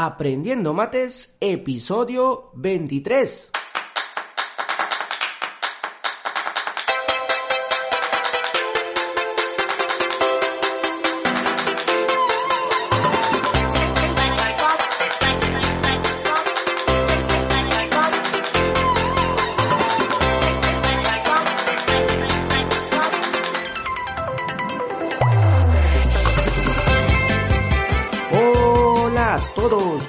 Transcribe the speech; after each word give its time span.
Aprendiendo 0.00 0.72
Mates, 0.72 1.36
episodio 1.40 2.52
23. 2.54 3.57
Todos, 29.58 30.00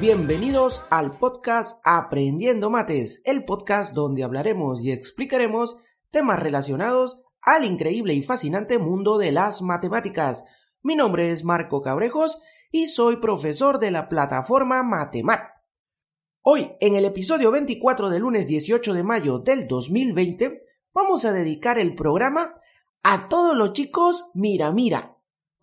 bienvenidos 0.00 0.82
al 0.88 1.18
podcast 1.18 1.78
Aprendiendo 1.84 2.70
Mates, 2.70 3.20
el 3.26 3.44
podcast 3.44 3.92
donde 3.92 4.24
hablaremos 4.24 4.82
y 4.82 4.92
explicaremos 4.92 5.76
temas 6.10 6.40
relacionados 6.40 7.20
al 7.42 7.66
increíble 7.66 8.14
y 8.14 8.22
fascinante 8.22 8.78
mundo 8.78 9.18
de 9.18 9.30
las 9.30 9.60
matemáticas. 9.60 10.44
Mi 10.82 10.96
nombre 10.96 11.32
es 11.32 11.44
Marco 11.44 11.82
Cabrejos 11.82 12.40
y 12.70 12.86
soy 12.86 13.18
profesor 13.18 13.78
de 13.78 13.90
la 13.90 14.08
plataforma 14.08 14.82
Matemat. 14.82 15.50
Hoy, 16.40 16.72
en 16.80 16.94
el 16.94 17.04
episodio 17.04 17.50
24 17.50 18.08
del 18.08 18.22
lunes 18.22 18.46
18 18.46 18.94
de 18.94 19.04
mayo 19.04 19.38
del 19.38 19.68
2020, 19.68 20.64
vamos 20.94 21.26
a 21.26 21.32
dedicar 21.32 21.78
el 21.78 21.94
programa 21.94 22.54
a 23.02 23.28
todos 23.28 23.54
los 23.54 23.74
chicos 23.74 24.30
Mira 24.32 24.72
Mira. 24.72 25.13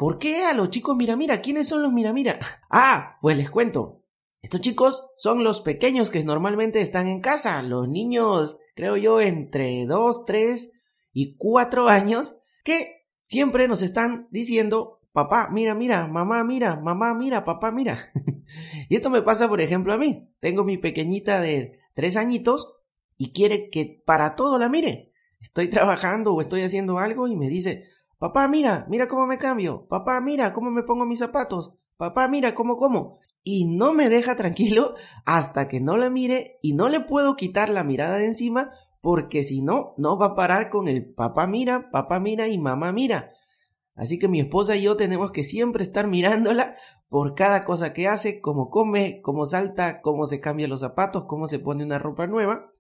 ¿Por 0.02 0.18
qué 0.18 0.46
a 0.46 0.56
los 0.56 0.72
chicos 0.72 0.98
Mira 0.98 1.16
Mira? 1.16 1.42
¿Quiénes 1.42 1.68
son 1.68 1.84
los 1.84 1.94
Mira 1.94 2.12
Mira? 2.12 2.40
Ah, 2.72 3.20
pues 3.22 3.38
les 3.38 3.52
cuento. 3.52 4.02
Estos 4.42 4.60
chicos 4.62 5.06
son 5.16 5.44
los 5.44 5.62
pequeños 5.62 6.10
que 6.10 6.24
normalmente 6.24 6.82
están 6.82 7.08
en 7.08 7.22
casa, 7.22 7.62
los 7.62 7.88
niños, 7.88 8.58
creo 8.76 8.98
yo, 8.98 9.22
entre 9.22 9.86
2, 9.86 10.26
3 10.26 10.72
y 11.14 11.38
4 11.38 11.88
años, 11.88 12.42
que 12.64 13.06
siempre 13.28 13.68
nos 13.68 13.84
están 13.84 14.28
diciendo, 14.32 15.02
papá, 15.12 15.50
mira, 15.52 15.76
mira, 15.76 16.08
mamá, 16.08 16.44
mira, 16.44 16.78
mamá, 16.78 17.14
mira, 17.14 17.44
papá, 17.44 17.72
mira. 17.72 18.00
y 18.90 18.96
esto 18.96 19.12
me 19.12 19.22
pasa, 19.22 19.48
por 19.48 19.62
ejemplo, 19.62 19.94
a 19.94 19.98
mí. 19.98 20.34
Tengo 20.40 20.64
mi 20.64 20.80
pequeñita 20.80 21.42
de 21.42 21.80
3 21.94 22.18
añitos 22.18 22.74
y 23.18 23.34
quiere 23.34 23.70
que 23.70 24.02
para 24.04 24.36
todo 24.36 24.58
la 24.58 24.68
mire. 24.68 25.14
Estoy 25.42 25.68
trabajando 25.68 26.34
o 26.34 26.42
estoy 26.42 26.64
haciendo 26.64 26.98
algo 26.98 27.28
y 27.28 27.36
me 27.36 27.50
dice, 27.50 27.91
Papá, 28.22 28.48
mira, 28.48 28.86
mira 28.88 29.08
cómo 29.08 29.26
me 29.26 29.40
cambio. 29.40 29.88
Papá, 29.88 30.22
mira 30.22 30.54
cómo 30.54 30.70
me 30.70 30.84
pongo 30.84 31.08
mis 31.08 31.18
zapatos. 31.18 31.74
Papá, 31.98 32.28
mira 32.28 32.54
cómo 32.54 32.78
como. 32.78 33.18
Y 33.44 33.66
no 33.66 33.94
me 33.94 34.10
deja 34.10 34.36
tranquilo 34.36 34.94
hasta 35.26 35.68
que 35.68 35.80
no 35.80 35.98
la 35.98 36.12
mire 36.12 36.60
y 36.62 36.76
no 36.76 36.88
le 36.88 37.00
puedo 37.00 37.36
quitar 37.36 37.70
la 37.70 37.84
mirada 37.84 38.20
de 38.20 38.28
encima 38.28 38.70
porque 39.02 39.42
si 39.42 39.64
no, 39.64 39.96
no 39.98 40.20
va 40.20 40.28
a 40.28 40.36
parar 40.36 40.70
con 40.70 40.88
el 40.88 41.12
papá 41.12 41.48
mira, 41.48 41.90
papá 41.90 42.20
mira 42.20 42.48
y 42.48 42.60
mamá 42.60 42.92
mira. 42.92 43.32
Así 43.96 44.20
que 44.20 44.28
mi 44.28 44.40
esposa 44.40 44.76
y 44.76 44.84
yo 44.84 44.96
tenemos 44.96 45.32
que 45.32 45.42
siempre 45.42 45.82
estar 45.82 46.06
mirándola 46.06 46.76
por 47.10 47.34
cada 47.34 47.66
cosa 47.66 47.92
que 47.92 48.08
hace, 48.08 48.40
cómo 48.40 48.70
come, 48.70 49.22
cómo 49.24 49.48
salta, 49.48 50.00
cómo 50.02 50.28
se 50.28 50.40
cambia 50.40 50.68
los 50.68 50.82
zapatos, 50.82 51.24
cómo 51.28 51.48
se 51.48 51.58
pone 51.58 51.84
una 51.84 51.98
ropa 51.98 52.28
nueva. 52.28 52.72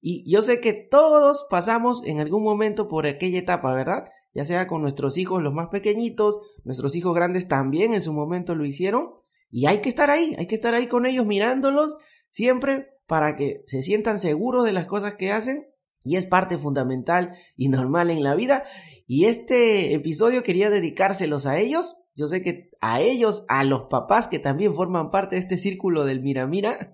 Y 0.00 0.30
yo 0.30 0.42
sé 0.42 0.60
que 0.60 0.74
todos 0.74 1.44
pasamos 1.50 2.02
en 2.04 2.20
algún 2.20 2.44
momento 2.44 2.86
por 2.86 3.08
aquella 3.08 3.40
etapa, 3.40 3.74
¿verdad? 3.74 4.04
Ya 4.36 4.44
sea 4.44 4.66
con 4.66 4.82
nuestros 4.82 5.16
hijos 5.16 5.42
los 5.42 5.54
más 5.54 5.70
pequeñitos, 5.70 6.38
nuestros 6.62 6.94
hijos 6.94 7.14
grandes 7.14 7.48
también 7.48 7.94
en 7.94 8.02
su 8.02 8.12
momento 8.12 8.54
lo 8.54 8.66
hicieron, 8.66 9.14
y 9.50 9.64
hay 9.64 9.78
que 9.78 9.88
estar 9.88 10.10
ahí, 10.10 10.36
hay 10.38 10.46
que 10.46 10.54
estar 10.54 10.74
ahí 10.74 10.88
con 10.88 11.06
ellos 11.06 11.24
mirándolos 11.24 11.96
siempre 12.28 12.88
para 13.06 13.34
que 13.34 13.62
se 13.64 13.82
sientan 13.82 14.18
seguros 14.18 14.66
de 14.66 14.74
las 14.74 14.86
cosas 14.86 15.14
que 15.14 15.32
hacen, 15.32 15.68
y 16.04 16.16
es 16.16 16.26
parte 16.26 16.58
fundamental 16.58 17.32
y 17.56 17.70
normal 17.70 18.10
en 18.10 18.22
la 18.22 18.34
vida, 18.34 18.64
y 19.06 19.24
este 19.24 19.94
episodio 19.94 20.42
quería 20.42 20.68
dedicárselos 20.68 21.46
a 21.46 21.58
ellos, 21.58 21.96
yo 22.14 22.26
sé 22.26 22.42
que 22.42 22.68
a 22.82 23.00
ellos, 23.00 23.46
a 23.48 23.64
los 23.64 23.88
papás 23.88 24.26
que 24.26 24.38
también 24.38 24.74
forman 24.74 25.10
parte 25.10 25.36
de 25.36 25.40
este 25.40 25.56
círculo 25.56 26.04
del 26.04 26.20
mira 26.20 26.46
mira, 26.46 26.90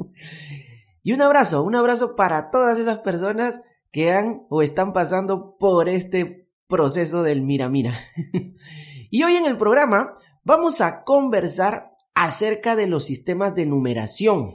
y 1.02 1.12
un 1.12 1.22
abrazo, 1.22 1.64
un 1.64 1.74
abrazo 1.74 2.14
para 2.14 2.50
todas 2.50 2.78
esas 2.78 2.98
personas 2.98 3.62
que 3.90 4.12
han 4.12 4.46
o 4.48 4.62
están 4.62 4.92
pasando 4.92 5.56
por 5.58 5.88
este 5.88 6.41
proceso 6.72 7.22
del 7.22 7.42
mira 7.42 7.68
mira. 7.68 7.98
y 9.10 9.22
hoy 9.22 9.36
en 9.36 9.44
el 9.44 9.58
programa 9.58 10.14
vamos 10.42 10.80
a 10.80 11.04
conversar 11.04 11.92
acerca 12.14 12.76
de 12.76 12.86
los 12.86 13.04
sistemas 13.04 13.54
de 13.54 13.66
numeración. 13.66 14.54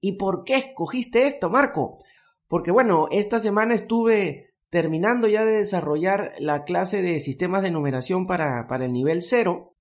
¿Y 0.00 0.12
por 0.12 0.44
qué 0.44 0.56
escogiste 0.58 1.26
esto, 1.26 1.50
Marco? 1.50 1.98
Porque 2.46 2.70
bueno, 2.70 3.08
esta 3.10 3.40
semana 3.40 3.74
estuve 3.74 4.54
terminando 4.70 5.26
ya 5.26 5.44
de 5.44 5.56
desarrollar 5.56 6.34
la 6.38 6.62
clase 6.62 7.02
de 7.02 7.18
sistemas 7.18 7.62
de 7.62 7.72
numeración 7.72 8.28
para, 8.28 8.68
para 8.68 8.84
el 8.84 8.92
nivel 8.92 9.20
0 9.20 9.74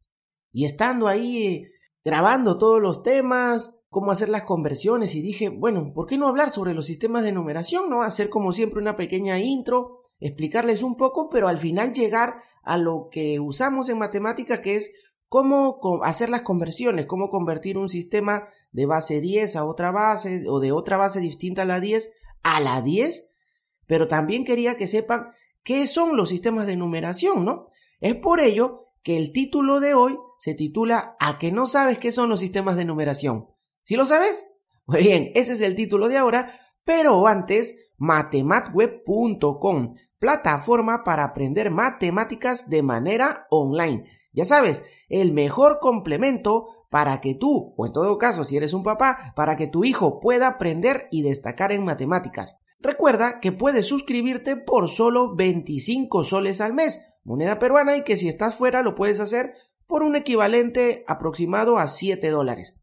y 0.51 0.65
estando 0.65 1.07
ahí 1.07 1.45
eh, 1.45 1.71
grabando 2.03 2.57
todos 2.57 2.81
los 2.81 3.03
temas, 3.03 3.79
cómo 3.89 4.11
hacer 4.11 4.29
las 4.29 4.41
conversiones 4.41 5.13
y 5.13 5.21
dije, 5.21 5.49
bueno, 5.49 5.91
¿por 5.93 6.07
qué 6.07 6.17
no 6.17 6.27
hablar 6.27 6.49
sobre 6.49 6.73
los 6.73 6.87
sistemas 6.87 7.23
de 7.23 7.31
numeración? 7.31 7.91
¿No? 7.91 8.01
Hacer 8.01 8.31
como 8.31 8.53
siempre 8.53 8.81
una 8.81 8.97
pequeña 8.97 9.39
intro 9.39 9.99
explicarles 10.19 10.83
un 10.83 10.95
poco, 10.95 11.29
pero 11.29 11.47
al 11.47 11.57
final 11.57 11.93
llegar 11.93 12.41
a 12.63 12.77
lo 12.77 13.09
que 13.11 13.39
usamos 13.39 13.89
en 13.89 13.97
matemática, 13.97 14.61
que 14.61 14.75
es 14.75 14.91
cómo 15.27 15.79
hacer 16.03 16.29
las 16.29 16.41
conversiones, 16.41 17.05
cómo 17.05 17.29
convertir 17.29 17.77
un 17.77 17.89
sistema 17.89 18.49
de 18.71 18.85
base 18.85 19.21
10 19.21 19.55
a 19.55 19.65
otra 19.65 19.91
base 19.91 20.43
o 20.47 20.59
de 20.59 20.71
otra 20.71 20.97
base 20.97 21.19
distinta 21.19 21.61
a 21.61 21.65
la 21.65 21.79
10 21.79 22.11
a 22.43 22.59
la 22.59 22.81
10, 22.81 23.31
pero 23.85 24.07
también 24.07 24.45
quería 24.45 24.75
que 24.75 24.87
sepan 24.87 25.31
qué 25.63 25.87
son 25.87 26.15
los 26.17 26.29
sistemas 26.29 26.67
de 26.67 26.75
numeración, 26.75 27.45
¿no? 27.45 27.69
Es 27.99 28.15
por 28.15 28.39
ello 28.39 28.87
que 29.03 29.17
el 29.17 29.31
título 29.31 29.79
de 29.79 29.93
hoy 29.93 30.17
se 30.37 30.53
titula 30.55 31.15
¿A 31.19 31.37
que 31.37 31.51
no 31.51 31.67
sabes 31.67 31.99
qué 31.99 32.11
son 32.11 32.29
los 32.29 32.39
sistemas 32.39 32.75
de 32.75 32.85
numeración? 32.85 33.47
¿Sí 33.83 33.95
lo 33.95 34.05
sabes? 34.05 34.45
Muy 34.85 35.01
bien, 35.01 35.31
ese 35.35 35.53
es 35.53 35.61
el 35.61 35.75
título 35.75 36.07
de 36.07 36.17
ahora, 36.17 36.51
pero 36.83 37.27
antes, 37.27 37.77
matematweb.com 37.97 39.95
plataforma 40.19 41.03
para 41.03 41.23
aprender 41.23 41.71
matemáticas 41.71 42.69
de 42.69 42.83
manera 42.83 43.47
online. 43.49 44.05
Ya 44.33 44.45
sabes, 44.45 44.85
el 45.09 45.31
mejor 45.31 45.79
complemento 45.79 46.67
para 46.89 47.21
que 47.21 47.35
tú, 47.35 47.73
o 47.77 47.85
en 47.85 47.93
todo 47.93 48.17
caso 48.17 48.43
si 48.43 48.57
eres 48.57 48.73
un 48.73 48.83
papá, 48.83 49.33
para 49.35 49.55
que 49.55 49.67
tu 49.67 49.83
hijo 49.83 50.19
pueda 50.19 50.47
aprender 50.47 51.07
y 51.11 51.21
destacar 51.21 51.71
en 51.71 51.83
matemáticas. 51.83 52.59
Recuerda 52.79 53.39
que 53.39 53.51
puedes 53.51 53.85
suscribirte 53.85 54.55
por 54.55 54.87
solo 54.87 55.35
25 55.35 56.23
soles 56.23 56.61
al 56.61 56.73
mes, 56.73 57.01
moneda 57.23 57.59
peruana, 57.59 57.97
y 57.97 58.03
que 58.03 58.17
si 58.17 58.29
estás 58.29 58.55
fuera 58.55 58.81
lo 58.81 58.95
puedes 58.95 59.19
hacer 59.19 59.53
por 59.85 60.03
un 60.03 60.15
equivalente 60.15 61.03
aproximado 61.07 61.77
a 61.77 61.87
7 61.87 62.29
dólares. 62.29 62.79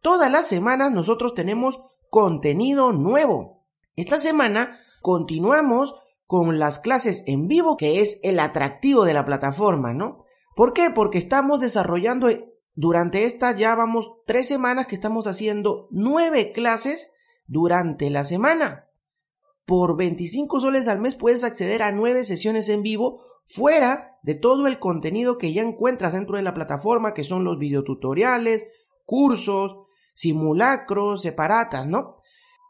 Todas 0.00 0.30
las 0.30 0.46
semanas 0.46 0.92
nosotros 0.92 1.34
tenemos 1.34 1.80
contenido 2.10 2.92
nuevo. 2.92 3.64
Esta 3.96 4.18
semana 4.18 4.78
continuamos 5.02 5.94
con 6.34 6.58
las 6.58 6.80
clases 6.80 7.22
en 7.28 7.46
vivo, 7.46 7.76
que 7.76 8.00
es 8.00 8.18
el 8.24 8.40
atractivo 8.40 9.04
de 9.04 9.14
la 9.14 9.24
plataforma, 9.24 9.92
¿no? 9.92 10.24
¿Por 10.56 10.72
qué? 10.72 10.90
Porque 10.92 11.16
estamos 11.16 11.60
desarrollando 11.60 12.28
eh, 12.28 12.52
durante 12.74 13.24
estas 13.24 13.56
ya 13.56 13.72
vamos 13.76 14.14
tres 14.26 14.48
semanas 14.48 14.88
que 14.88 14.96
estamos 14.96 15.28
haciendo 15.28 15.86
nueve 15.92 16.50
clases 16.50 17.14
durante 17.46 18.10
la 18.10 18.24
semana. 18.24 18.88
Por 19.64 19.96
25 19.96 20.58
soles 20.58 20.88
al 20.88 20.98
mes 20.98 21.14
puedes 21.14 21.44
acceder 21.44 21.84
a 21.84 21.92
nueve 21.92 22.24
sesiones 22.24 22.68
en 22.68 22.82
vivo 22.82 23.20
fuera 23.46 24.18
de 24.24 24.34
todo 24.34 24.66
el 24.66 24.80
contenido 24.80 25.38
que 25.38 25.52
ya 25.52 25.62
encuentras 25.62 26.14
dentro 26.14 26.36
de 26.36 26.42
la 26.42 26.52
plataforma, 26.52 27.14
que 27.14 27.22
son 27.22 27.44
los 27.44 27.60
videotutoriales, 27.60 28.66
cursos, 29.04 29.76
simulacros, 30.16 31.22
separatas, 31.22 31.86
¿no? 31.86 32.16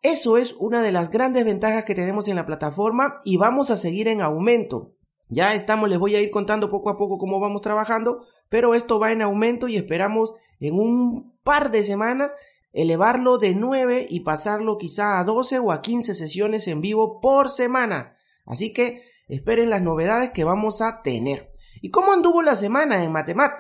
Eso 0.04 0.36
es 0.36 0.52
una 0.58 0.82
de 0.82 0.92
las 0.92 1.08
grandes 1.08 1.46
ventajas 1.46 1.86
que 1.86 1.94
tenemos 1.94 2.28
en 2.28 2.36
la 2.36 2.44
plataforma 2.44 3.20
y 3.24 3.38
vamos 3.38 3.70
a 3.70 3.78
seguir 3.78 4.06
en 4.06 4.20
aumento. 4.20 4.92
Ya 5.30 5.54
estamos, 5.54 5.88
les 5.88 5.98
voy 5.98 6.14
a 6.14 6.20
ir 6.20 6.30
contando 6.30 6.68
poco 6.68 6.90
a 6.90 6.98
poco 6.98 7.16
cómo 7.16 7.40
vamos 7.40 7.62
trabajando, 7.62 8.22
pero 8.50 8.74
esto 8.74 8.98
va 8.98 9.12
en 9.12 9.22
aumento 9.22 9.66
y 9.66 9.78
esperamos 9.78 10.34
en 10.60 10.78
un 10.78 11.34
par 11.42 11.70
de 11.70 11.82
semanas 11.82 12.34
elevarlo 12.74 13.38
de 13.38 13.54
9 13.54 14.06
y 14.10 14.20
pasarlo 14.20 14.76
quizá 14.76 15.18
a 15.18 15.24
12 15.24 15.58
o 15.60 15.72
a 15.72 15.80
15 15.80 16.12
sesiones 16.12 16.68
en 16.68 16.82
vivo 16.82 17.18
por 17.22 17.48
semana. 17.48 18.18
Así 18.44 18.74
que 18.74 19.04
esperen 19.28 19.70
las 19.70 19.80
novedades 19.80 20.32
que 20.32 20.44
vamos 20.44 20.82
a 20.82 21.00
tener. 21.00 21.50
¿Y 21.80 21.88
cómo 21.88 22.12
anduvo 22.12 22.42
la 22.42 22.56
semana 22.56 23.02
en 23.02 23.10
Matemat? 23.10 23.58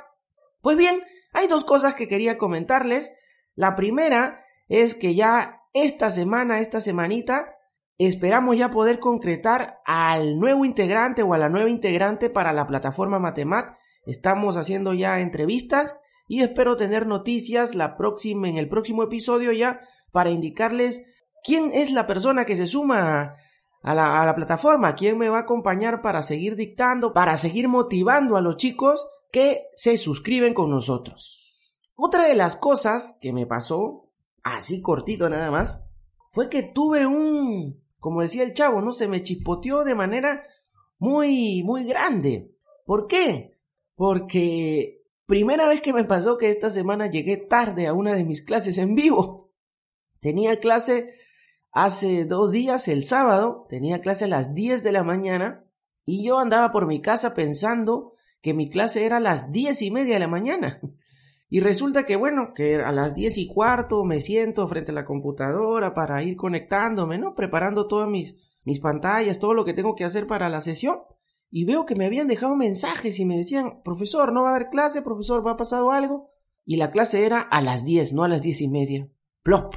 Pues 0.60 0.76
bien, 0.76 1.00
hay 1.32 1.46
dos 1.46 1.64
cosas 1.64 1.94
que 1.94 2.06
quería 2.06 2.36
comentarles. 2.36 3.16
La 3.54 3.76
primera 3.76 4.44
es 4.68 4.94
que 4.94 5.14
ya 5.14 5.62
esta 5.74 6.08
semana, 6.08 6.60
esta 6.60 6.80
semanita, 6.80 7.56
esperamos 7.98 8.56
ya 8.56 8.70
poder 8.70 9.00
concretar 9.00 9.80
al 9.84 10.38
nuevo 10.38 10.64
integrante 10.64 11.22
o 11.22 11.34
a 11.34 11.38
la 11.38 11.48
nueva 11.48 11.68
integrante 11.68 12.30
para 12.30 12.52
la 12.52 12.66
plataforma 12.66 13.18
Matemat. 13.18 13.76
Estamos 14.06 14.56
haciendo 14.56 14.94
ya 14.94 15.20
entrevistas 15.20 15.96
y 16.28 16.42
espero 16.42 16.76
tener 16.76 17.06
noticias 17.06 17.74
la 17.74 17.96
próxima, 17.96 18.48
en 18.48 18.56
el 18.56 18.68
próximo 18.68 19.02
episodio 19.02 19.52
ya 19.52 19.80
para 20.12 20.30
indicarles 20.30 21.04
quién 21.42 21.72
es 21.74 21.90
la 21.90 22.06
persona 22.06 22.46
que 22.46 22.56
se 22.56 22.68
suma 22.68 23.36
a 23.82 23.94
la, 23.94 24.22
a 24.22 24.26
la 24.26 24.34
plataforma, 24.36 24.94
quién 24.94 25.18
me 25.18 25.28
va 25.28 25.38
a 25.38 25.42
acompañar 25.42 26.02
para 26.02 26.22
seguir 26.22 26.54
dictando, 26.54 27.12
para 27.12 27.36
seguir 27.36 27.68
motivando 27.68 28.36
a 28.36 28.40
los 28.40 28.56
chicos 28.56 29.06
que 29.32 29.64
se 29.74 29.98
suscriben 29.98 30.54
con 30.54 30.70
nosotros. 30.70 31.42
Otra 31.96 32.28
de 32.28 32.34
las 32.36 32.56
cosas 32.56 33.18
que 33.20 33.32
me 33.32 33.46
pasó, 33.46 34.03
así 34.44 34.80
cortito 34.80 35.28
nada 35.28 35.50
más, 35.50 35.84
fue 36.30 36.48
que 36.48 36.62
tuve 36.62 37.06
un, 37.06 37.82
como 37.98 38.22
decía 38.22 38.44
el 38.44 38.54
chavo, 38.54 38.80
¿no? 38.80 38.92
Se 38.92 39.08
me 39.08 39.22
chispoteó 39.22 39.82
de 39.82 39.94
manera 39.94 40.44
muy, 40.98 41.62
muy 41.64 41.84
grande. 41.84 42.54
¿Por 42.84 43.06
qué? 43.06 43.58
Porque 43.94 45.02
primera 45.26 45.66
vez 45.68 45.80
que 45.80 45.92
me 45.92 46.04
pasó 46.04 46.36
que 46.36 46.50
esta 46.50 46.70
semana 46.70 47.08
llegué 47.08 47.36
tarde 47.36 47.86
a 47.86 47.92
una 47.92 48.14
de 48.14 48.24
mis 48.24 48.42
clases 48.42 48.78
en 48.78 48.94
vivo. 48.94 49.52
Tenía 50.20 50.60
clase 50.60 51.14
hace 51.72 52.24
dos 52.24 52.52
días, 52.52 52.88
el 52.88 53.04
sábado, 53.04 53.66
tenía 53.68 54.00
clase 54.00 54.24
a 54.26 54.28
las 54.28 54.54
10 54.54 54.84
de 54.84 54.92
la 54.92 55.02
mañana 55.02 55.64
y 56.06 56.24
yo 56.24 56.38
andaba 56.38 56.70
por 56.70 56.86
mi 56.86 57.02
casa 57.02 57.34
pensando 57.34 58.14
que 58.40 58.54
mi 58.54 58.70
clase 58.70 59.04
era 59.04 59.16
a 59.16 59.20
las 59.20 59.50
diez 59.50 59.82
y 59.82 59.90
media 59.90 60.14
de 60.14 60.20
la 60.20 60.28
mañana. 60.28 60.80
Y 61.54 61.60
resulta 61.60 62.04
que, 62.04 62.16
bueno, 62.16 62.52
que 62.52 62.82
a 62.82 62.90
las 62.90 63.14
diez 63.14 63.38
y 63.38 63.46
cuarto 63.46 64.02
me 64.02 64.18
siento 64.18 64.66
frente 64.66 64.90
a 64.90 64.94
la 64.96 65.04
computadora 65.04 65.94
para 65.94 66.20
ir 66.24 66.34
conectándome, 66.34 67.16
¿no? 67.16 67.36
Preparando 67.36 67.86
todas 67.86 68.08
mis, 68.08 68.34
mis 68.64 68.80
pantallas, 68.80 69.38
todo 69.38 69.54
lo 69.54 69.64
que 69.64 69.72
tengo 69.72 69.94
que 69.94 70.02
hacer 70.02 70.26
para 70.26 70.48
la 70.48 70.60
sesión 70.60 71.02
y 71.52 71.64
veo 71.64 71.86
que 71.86 71.94
me 71.94 72.06
habían 72.06 72.26
dejado 72.26 72.56
mensajes 72.56 73.20
y 73.20 73.24
me 73.24 73.36
decían, 73.36 73.84
profesor, 73.84 74.32
no 74.32 74.42
va 74.42 74.48
a 74.48 74.56
haber 74.56 74.68
clase, 74.68 75.00
profesor, 75.00 75.46
¿va 75.46 75.52
a 75.52 75.56
pasado 75.56 75.92
algo? 75.92 76.32
Y 76.66 76.76
la 76.76 76.90
clase 76.90 77.24
era 77.24 77.38
a 77.38 77.62
las 77.62 77.84
10, 77.84 78.14
no 78.14 78.24
a 78.24 78.28
las 78.28 78.42
diez 78.42 78.60
y 78.60 78.66
media. 78.66 79.08
Plop. 79.44 79.76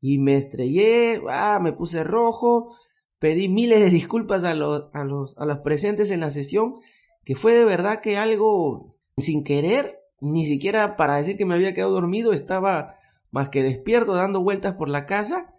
Y 0.00 0.18
me 0.18 0.36
estrellé, 0.36 1.20
ah, 1.28 1.58
me 1.60 1.72
puse 1.72 2.04
rojo, 2.04 2.76
pedí 3.18 3.48
miles 3.48 3.80
de 3.80 3.90
disculpas 3.90 4.44
a 4.44 4.54
los, 4.54 4.84
a 4.92 5.02
los, 5.02 5.36
a 5.38 5.44
los 5.44 5.58
presentes 5.58 6.12
en 6.12 6.20
la 6.20 6.30
sesión, 6.30 6.76
que 7.24 7.34
fue 7.34 7.52
de 7.52 7.64
verdad 7.64 8.00
que 8.00 8.16
algo 8.16 8.96
sin 9.16 9.42
querer, 9.42 10.03
ni 10.24 10.44
siquiera 10.44 10.96
para 10.96 11.16
decir 11.16 11.36
que 11.36 11.44
me 11.44 11.54
había 11.54 11.74
quedado 11.74 11.92
dormido, 11.92 12.32
estaba 12.32 12.96
más 13.30 13.48
que 13.48 13.62
despierto 13.62 14.14
dando 14.14 14.42
vueltas 14.42 14.74
por 14.74 14.88
la 14.88 15.06
casa 15.06 15.54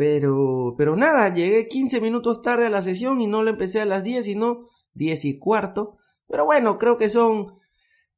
pero, 0.00 0.76
pero 0.78 0.96
nada, 0.96 1.30
llegué 1.30 1.68
15 1.68 2.00
minutos 2.00 2.40
tarde 2.40 2.64
a 2.64 2.70
la 2.70 2.80
sesión 2.80 3.20
y 3.20 3.26
no 3.26 3.42
lo 3.42 3.50
empecé 3.50 3.82
a 3.82 3.84
las 3.84 4.02
10, 4.02 4.24
sino 4.24 4.68
10 4.94 5.26
y 5.26 5.38
cuarto. 5.38 5.98
Pero 6.26 6.46
bueno, 6.46 6.78
creo 6.78 6.96
que 6.96 7.10
son 7.10 7.58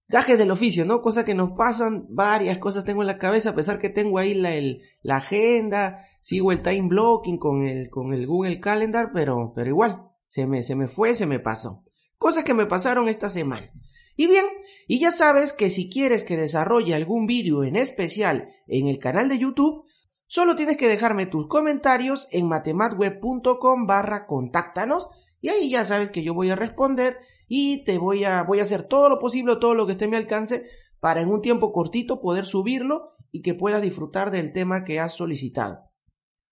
gajes 0.07 0.39
del 0.39 0.53
oficio, 0.53 0.85
¿no? 0.85 1.03
Cosas 1.03 1.25
que 1.25 1.35
nos 1.35 1.59
pasan, 1.59 2.07
varias 2.09 2.59
cosas 2.59 2.85
tengo 2.85 3.03
en 3.03 3.09
la 3.09 3.19
cabeza, 3.19 3.51
a 3.51 3.55
pesar 3.57 3.81
que 3.81 3.91
tengo 3.91 4.19
ahí 4.19 4.33
la, 4.33 4.55
el, 4.55 4.83
la 5.03 5.17
agenda, 5.17 6.07
sigo 6.21 6.53
el 6.53 6.63
time 6.63 6.87
blocking 6.87 7.37
con 7.37 7.65
el, 7.65 7.91
con 7.91 8.13
el 8.13 8.29
Google 8.29 8.61
Calendar, 8.61 9.11
pero, 9.13 9.53
pero 9.53 9.69
igual, 9.69 10.05
se 10.29 10.47
me, 10.47 10.63
se 10.63 10.77
me 10.77 10.87
fue, 10.87 11.17
se 11.17 11.27
me 11.27 11.41
pasó. 11.41 11.83
Cosas 12.17 12.45
que 12.45 12.55
me 12.55 12.67
pasaron 12.67 13.09
esta 13.09 13.29
semana. 13.29 13.73
Y 14.17 14.27
bien, 14.27 14.45
y 14.87 14.99
ya 14.99 15.11
sabes 15.11 15.53
que 15.53 15.71
si 15.71 15.91
quieres 15.91 16.25
que 16.25 16.37
desarrolle 16.37 16.95
algún 16.95 17.27
vídeo 17.27 17.65
en 17.65 17.77
especial 17.77 18.49
en 18.67 18.87
el 18.87 18.99
canal 18.99 19.29
de 19.29 19.39
YouTube, 19.39 19.87
Solo 20.33 20.57
tienes 20.57 20.79
que 20.79 20.89
dejarme 20.89 21.27
tus 21.27 21.47
comentarios 21.47 22.27
en 22.31 22.49
matematweb.com 22.49 23.87
barra 23.87 24.27
contáctanos 24.27 25.11
y 25.43 25.51
ahí 25.51 25.69
ya 25.69 25.85
sabes 25.85 26.11
que 26.11 26.23
yo 26.23 26.33
voy 26.33 26.49
a 26.49 26.57
responder 26.57 27.19
y 27.49 27.85
te 27.85 27.99
voy 27.99 28.25
a, 28.25 28.43
voy 28.43 28.61
a 28.61 28.63
hacer 28.63 28.85
todo 28.85 29.11
lo 29.11 29.19
posible, 29.19 29.57
todo 29.57 29.75
lo 29.75 29.85
que 29.85 29.93
esté 29.93 30.07
a 30.07 30.09
mi 30.09 30.17
alcance 30.17 30.65
para 31.01 31.21
en 31.21 31.29
un 31.29 31.43
tiempo 31.43 31.71
cortito 31.71 32.19
poder 32.23 32.47
subirlo 32.47 33.11
y 33.31 33.43
que 33.43 33.53
puedas 33.53 33.83
disfrutar 33.83 34.31
del 34.31 34.53
tema 34.53 34.85
que 34.85 35.01
has 35.01 35.13
solicitado. 35.13 35.81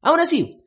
Ahora 0.03 0.27
sí, 0.27 0.62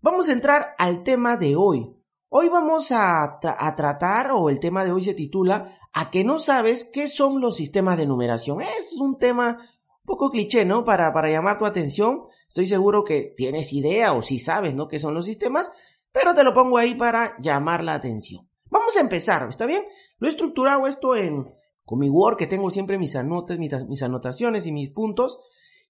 vamos 0.00 0.28
a 0.28 0.32
entrar 0.32 0.74
al 0.76 1.04
tema 1.04 1.36
de 1.36 1.54
hoy. 1.54 1.95
Hoy 2.28 2.48
vamos 2.48 2.88
a, 2.90 3.38
tratar, 3.40 4.32
o 4.32 4.50
el 4.50 4.60
tema 4.60 4.84
de 4.84 4.92
hoy 4.92 5.02
se 5.02 5.14
titula, 5.14 5.78
a 5.92 6.10
que 6.10 6.24
no 6.24 6.38
sabes 6.40 6.84
qué 6.84 7.08
son 7.08 7.40
los 7.40 7.56
sistemas 7.56 7.96
de 7.96 8.06
numeración. 8.06 8.60
Es 8.60 8.92
un 8.94 9.18
tema 9.18 9.58
un 9.58 10.06
poco 10.06 10.30
cliché, 10.30 10.64
¿no? 10.64 10.84
Para, 10.84 11.12
para 11.12 11.30
llamar 11.30 11.58
tu 11.58 11.66
atención, 11.66 12.26
Estoy 12.56 12.68
seguro 12.68 13.04
que 13.04 13.34
tienes 13.36 13.72
idea 13.74 14.14
o 14.14 14.22
si 14.22 14.38
sabes, 14.38 14.74
¿no? 14.74 14.88
¿Qué 14.88 14.98
son 14.98 15.12
los 15.12 15.26
sistemas? 15.26 15.70
Pero 16.10 16.34
te 16.34 16.42
lo 16.42 16.54
pongo 16.54 16.78
ahí 16.78 16.94
para 16.94 17.36
llamar 17.38 17.84
la 17.84 17.92
atención. 17.92 18.48
Vamos 18.70 18.96
a 18.96 19.00
empezar, 19.00 19.46
¿está 19.48 19.66
bien? 19.66 19.82
Lo 20.18 20.26
he 20.26 20.30
estructurado 20.30 20.86
esto 20.86 21.14
en, 21.14 21.50
con 21.84 21.98
mi 21.98 22.08
Word, 22.08 22.38
que 22.38 22.46
tengo 22.46 22.70
siempre 22.70 22.98
mis, 22.98 23.14
anotes, 23.14 23.58
mis 23.58 24.02
anotaciones 24.02 24.66
y 24.66 24.72
mis 24.72 24.88
puntos. 24.88 25.38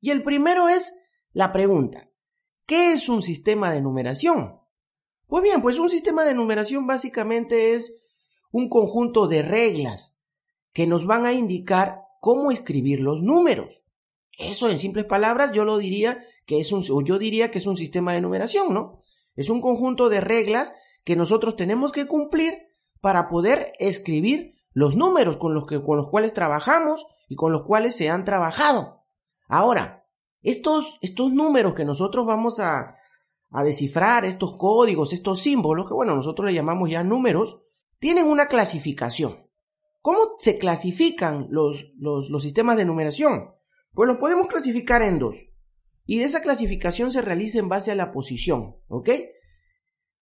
Y 0.00 0.10
el 0.10 0.24
primero 0.24 0.68
es 0.68 0.98
la 1.32 1.52
pregunta. 1.52 2.08
¿Qué 2.66 2.94
es 2.94 3.08
un 3.08 3.22
sistema 3.22 3.70
de 3.70 3.80
numeración? 3.80 4.58
Pues 5.26 5.42
bien, 5.42 5.60
pues 5.60 5.78
un 5.78 5.90
sistema 5.90 6.24
de 6.24 6.34
numeración 6.34 6.86
básicamente 6.86 7.74
es 7.74 7.96
un 8.52 8.68
conjunto 8.68 9.26
de 9.26 9.42
reglas 9.42 10.20
que 10.72 10.86
nos 10.86 11.06
van 11.06 11.26
a 11.26 11.32
indicar 11.32 12.02
cómo 12.20 12.50
escribir 12.50 13.00
los 13.00 13.22
números. 13.22 13.68
Eso 14.38 14.68
en 14.68 14.78
simples 14.78 15.06
palabras 15.06 15.52
yo 15.52 15.64
lo 15.64 15.78
diría 15.78 16.24
que 16.44 16.60
es 16.60 16.70
un, 16.70 16.84
o 16.90 17.02
yo 17.02 17.18
diría 17.18 17.50
que 17.50 17.58
es 17.58 17.66
un 17.66 17.76
sistema 17.76 18.12
de 18.12 18.20
numeración, 18.20 18.72
¿no? 18.72 19.00
Es 19.34 19.50
un 19.50 19.60
conjunto 19.60 20.08
de 20.08 20.20
reglas 20.20 20.74
que 21.04 21.16
nosotros 21.16 21.56
tenemos 21.56 21.92
que 21.92 22.06
cumplir 22.06 22.54
para 23.00 23.28
poder 23.28 23.72
escribir 23.78 24.54
los 24.72 24.96
números 24.96 25.38
con 25.38 25.54
los, 25.54 25.66
que, 25.66 25.82
con 25.82 25.96
los 25.96 26.08
cuales 26.08 26.34
trabajamos 26.34 27.06
y 27.28 27.36
con 27.36 27.52
los 27.52 27.62
cuales 27.64 27.96
se 27.96 28.10
han 28.10 28.24
trabajado. 28.24 29.04
Ahora, 29.48 30.06
estos, 30.42 30.98
estos 31.00 31.32
números 31.32 31.74
que 31.74 31.84
nosotros 31.84 32.26
vamos 32.26 32.60
a, 32.60 32.96
a 33.50 33.64
descifrar, 33.64 34.24
estos 34.24 34.56
códigos, 34.56 35.12
estos 35.12 35.40
símbolos, 35.40 35.88
que 35.88 35.94
bueno, 35.94 36.14
nosotros 36.14 36.46
le 36.46 36.54
llamamos 36.54 36.90
ya 36.90 37.02
números, 37.02 37.62
tienen 37.98 38.26
una 38.26 38.46
clasificación. 38.46 39.46
¿Cómo 40.02 40.36
se 40.38 40.58
clasifican 40.58 41.48
los, 41.50 41.92
los, 41.98 42.42
sistemas 42.42 42.76
de 42.76 42.84
numeración? 42.84 43.54
Pues 43.92 44.06
los 44.06 44.18
podemos 44.18 44.46
clasificar 44.46 45.02
en 45.02 45.18
dos. 45.18 45.50
Y 46.04 46.20
esa 46.20 46.42
clasificación 46.42 47.10
se 47.10 47.22
realiza 47.22 47.58
en 47.58 47.68
base 47.68 47.90
a 47.90 47.96
la 47.96 48.12
posición, 48.12 48.76
¿ok? 48.86 49.10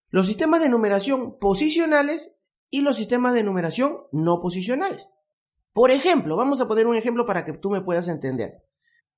Los 0.09 0.26
sistemas 0.26 0.62
de 0.62 0.71
numeración 0.71 1.38
posicionales 1.38 2.35
y 2.71 2.81
los 2.81 2.97
sistemas 2.97 3.35
de 3.35 3.43
numeración 3.43 3.99
no 4.11 4.40
posicionales. 4.40 5.09
Por 5.75 5.90
ejemplo, 5.90 6.37
vamos 6.37 6.61
a 6.61 6.69
poner 6.69 6.87
un 6.87 6.97
ejemplo 6.97 7.26
para 7.26 7.45
que 7.45 7.52
tú 7.52 7.69
me 7.69 7.83
puedas 7.83 8.09
entender. 8.09 8.62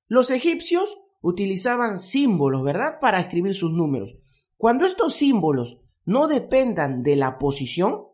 Los 0.08 0.30
egipcios 0.30 0.98
utilizaban 1.26 1.98
símbolos, 1.98 2.62
¿verdad? 2.62 3.00
Para 3.00 3.20
escribir 3.20 3.54
sus 3.54 3.72
números. 3.72 4.16
Cuando 4.56 4.86
estos 4.86 5.16
símbolos 5.16 5.80
no 6.04 6.28
dependan 6.28 7.02
de 7.02 7.16
la 7.16 7.36
posición, 7.36 8.04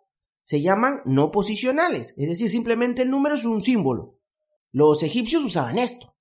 se 0.44 0.62
llaman 0.62 1.02
no 1.04 1.30
posicionales. 1.30 2.14
Es 2.16 2.28
decir, 2.28 2.48
simplemente 2.48 3.02
el 3.02 3.10
número 3.10 3.34
es 3.34 3.44
un 3.44 3.60
símbolo. 3.60 4.18
Los 4.70 5.02
egipcios 5.02 5.44
usaban 5.44 5.78
esto. 5.78 6.14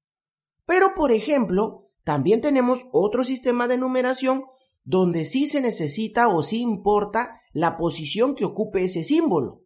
Pero, 0.65 0.93
por 0.93 1.11
ejemplo, 1.11 1.89
también 2.03 2.41
tenemos 2.41 2.85
otro 2.91 3.23
sistema 3.23 3.67
de 3.67 3.77
numeración 3.77 4.43
donde 4.83 5.25
sí 5.25 5.47
se 5.47 5.61
necesita 5.61 6.27
o 6.27 6.43
sí 6.43 6.59
importa 6.59 7.41
la 7.53 7.77
posición 7.77 8.35
que 8.35 8.45
ocupe 8.45 8.83
ese 8.83 9.03
símbolo. 9.03 9.63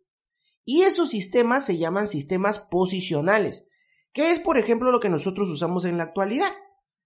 Y 0.64 0.82
esos 0.84 1.10
sistemas 1.10 1.66
se 1.66 1.78
llaman 1.78 2.08
sistemas 2.08 2.60
posicionales, 2.60 3.68
que 4.14 4.32
es, 4.32 4.40
por 4.40 4.58
ejemplo, 4.58 4.92
lo 4.92 5.00
que 5.00 5.10
nosotros 5.10 5.50
usamos 5.50 5.86
en 5.86 5.98
la 5.98 6.04
actualidad. 6.04 6.52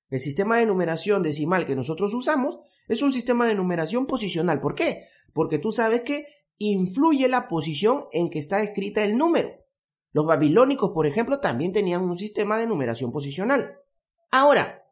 El 0.10 0.20
sistema 0.20 0.58
de 0.58 0.66
numeración 0.66 1.24
decimal 1.24 1.66
que 1.66 1.76
nosotros 1.76 2.14
usamos 2.14 2.60
es 2.88 3.02
un 3.02 3.14
sistema 3.14 3.48
de 3.48 3.56
numeración 3.56 4.08
posicional. 4.08 4.60
¿Por 4.60 4.76
qué? 4.76 5.06
Porque 5.34 5.60
tú 5.60 5.72
sabes 5.72 6.02
que 6.02 6.26
influye 6.58 7.28
la 7.28 7.48
posición 7.48 8.06
en 8.12 8.30
que 8.30 8.40
está 8.40 8.62
escrita 8.62 9.04
el 9.04 9.18
número. 9.18 9.52
Los 10.12 10.26
babilónicos, 10.26 10.92
por 10.92 11.06
ejemplo, 11.06 11.40
también 11.40 11.72
tenían 11.72 12.02
un 12.02 12.18
sistema 12.18 12.58
de 12.58 12.66
numeración 12.66 13.12
posicional. 13.12 13.78
Ahora, 14.32 14.84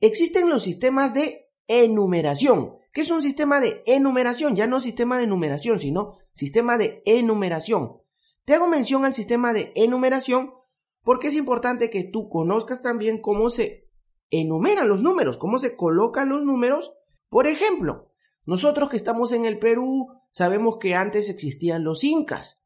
existen 0.00 0.48
los 0.48 0.62
sistemas 0.62 1.12
de 1.12 1.50
enumeración, 1.68 2.76
¿Qué 2.96 3.02
es 3.02 3.10
un 3.10 3.20
sistema 3.20 3.60
de 3.60 3.82
enumeración? 3.84 4.56
Ya 4.56 4.66
no 4.66 4.80
sistema 4.80 5.18
de 5.18 5.26
numeración, 5.26 5.78
sino 5.78 6.16
sistema 6.32 6.78
de 6.78 7.02
enumeración. 7.04 7.98
Te 8.46 8.54
hago 8.54 8.68
mención 8.68 9.04
al 9.04 9.12
sistema 9.12 9.52
de 9.52 9.70
enumeración 9.74 10.54
porque 11.02 11.28
es 11.28 11.34
importante 11.34 11.90
que 11.90 12.04
tú 12.04 12.30
conozcas 12.30 12.80
también 12.80 13.20
cómo 13.20 13.50
se 13.50 13.85
enumeran 14.30 14.88
los 14.88 15.02
números, 15.02 15.36
cómo 15.36 15.58
se 15.58 15.76
colocan 15.76 16.28
los 16.28 16.42
números. 16.42 16.92
Por 17.28 17.46
ejemplo, 17.46 18.12
nosotros 18.44 18.88
que 18.88 18.96
estamos 18.96 19.32
en 19.32 19.44
el 19.44 19.58
Perú 19.58 20.08
sabemos 20.30 20.78
que 20.78 20.94
antes 20.94 21.28
existían 21.28 21.84
los 21.84 22.04
incas. 22.04 22.62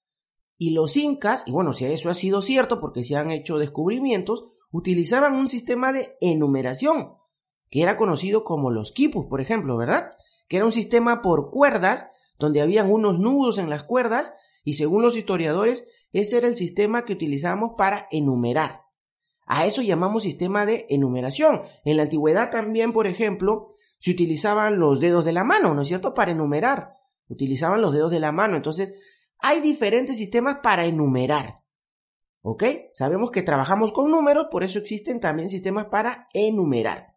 Y 0.57 0.71
los 0.71 0.97
incas, 0.97 1.45
y 1.47 1.53
bueno, 1.53 1.73
si 1.73 1.87
eso 1.87 2.11
ha 2.11 2.15
sido 2.15 2.43
cierto 2.43 2.81
porque 2.81 3.03
se 3.03 3.17
han 3.17 3.31
hecho 3.31 3.57
descubrimientos, 3.57 4.45
utilizaban 4.71 5.35
un 5.35 5.49
sistema 5.49 5.93
de 5.93 6.17
enumeración, 6.21 7.15
que 7.71 7.83
era 7.83 7.97
conocido 7.97 8.45
como 8.45 8.71
los 8.71 8.93
quipus, 8.93 9.27
por 9.27 9.41
ejemplo, 9.41 9.77
¿verdad? 9.77 10.13
Que 10.49 10.57
era 10.57 10.67
un 10.67 10.73
sistema 10.73 11.23
por 11.23 11.51
cuerdas, 11.51 12.11
donde 12.39 12.61
habían 12.61 12.91
unos 12.91 13.19
nudos 13.19 13.59
en 13.59 13.71
las 13.71 13.85
cuerdas, 13.85 14.35
y 14.63 14.75
según 14.75 15.03
los 15.03 15.17
historiadores, 15.17 15.87
ese 16.13 16.37
era 16.37 16.49
el 16.49 16.57
sistema 16.57 17.05
que 17.05 17.13
utilizamos 17.15 17.73
para 17.79 18.07
enumerar. 18.11 18.83
A 19.53 19.67
eso 19.67 19.83
llamamos 19.83 20.23
sistema 20.23 20.65
de 20.65 20.87
enumeración. 20.91 21.63
En 21.85 21.97
la 21.97 22.05
antigüedad 22.05 22.53
también, 22.53 22.93
por 22.93 23.09
ejemplo, 23.09 23.75
se 23.99 24.13
utilizaban 24.13 24.79
los 24.79 25.01
dedos 25.01 25.25
de 25.25 25.33
la 25.33 25.43
mano, 25.43 25.75
¿no 25.75 25.83
es 25.83 25.89
cierto?, 25.89 26.15
para 26.15 26.31
enumerar. 26.31 26.99
Utilizaban 27.27 27.83
los 27.83 27.93
dedos 27.93 28.13
de 28.13 28.21
la 28.21 28.31
mano. 28.31 28.55
Entonces, 28.55 28.95
hay 29.41 29.61
diferentes 29.61 30.17
sistemas 30.17 30.59
para 30.63 30.85
enumerar. 30.85 31.65
¿Ok? 32.43 32.63
Sabemos 32.93 33.33
que 33.33 33.43
trabajamos 33.43 33.91
con 33.91 34.13
números, 34.13 34.47
por 34.53 34.63
eso 34.63 34.79
existen 34.79 35.19
también 35.19 35.51
sistemas 35.51 35.87
para 35.87 36.29
enumerar. 36.33 37.17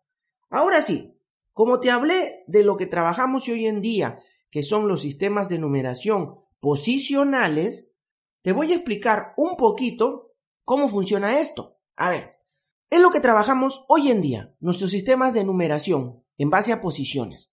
Ahora 0.50 0.82
sí, 0.82 1.16
como 1.52 1.80
te 1.80 1.92
hablé 1.92 2.46
de 2.48 2.64
lo 2.64 2.78
que 2.78 2.88
trabajamos 2.88 3.48
hoy 3.48 3.68
en 3.68 3.80
día, 3.80 4.18
que 4.50 4.64
son 4.64 4.88
los 4.88 5.02
sistemas 5.02 5.50
de 5.50 5.60
numeración 5.60 6.40
posicionales, 6.60 7.92
te 8.42 8.54
voy 8.54 8.72
a 8.72 8.76
explicar 8.78 9.36
un 9.38 9.56
poquito 9.56 10.34
cómo 10.64 10.88
funciona 10.88 11.40
esto. 11.40 11.73
A 11.96 12.10
ver, 12.10 12.38
es 12.90 13.02
lo 13.02 13.12
que 13.12 13.20
trabajamos 13.20 13.86
hoy 13.88 14.12
en 14.12 14.22
día, 14.22 14.56
nuestros 14.60 14.92
sistemas 14.92 15.34
de 15.34 15.44
numeración 15.44 16.24
en 16.38 16.50
base 16.50 16.74
a 16.74 16.82
posiciones. 16.82 17.52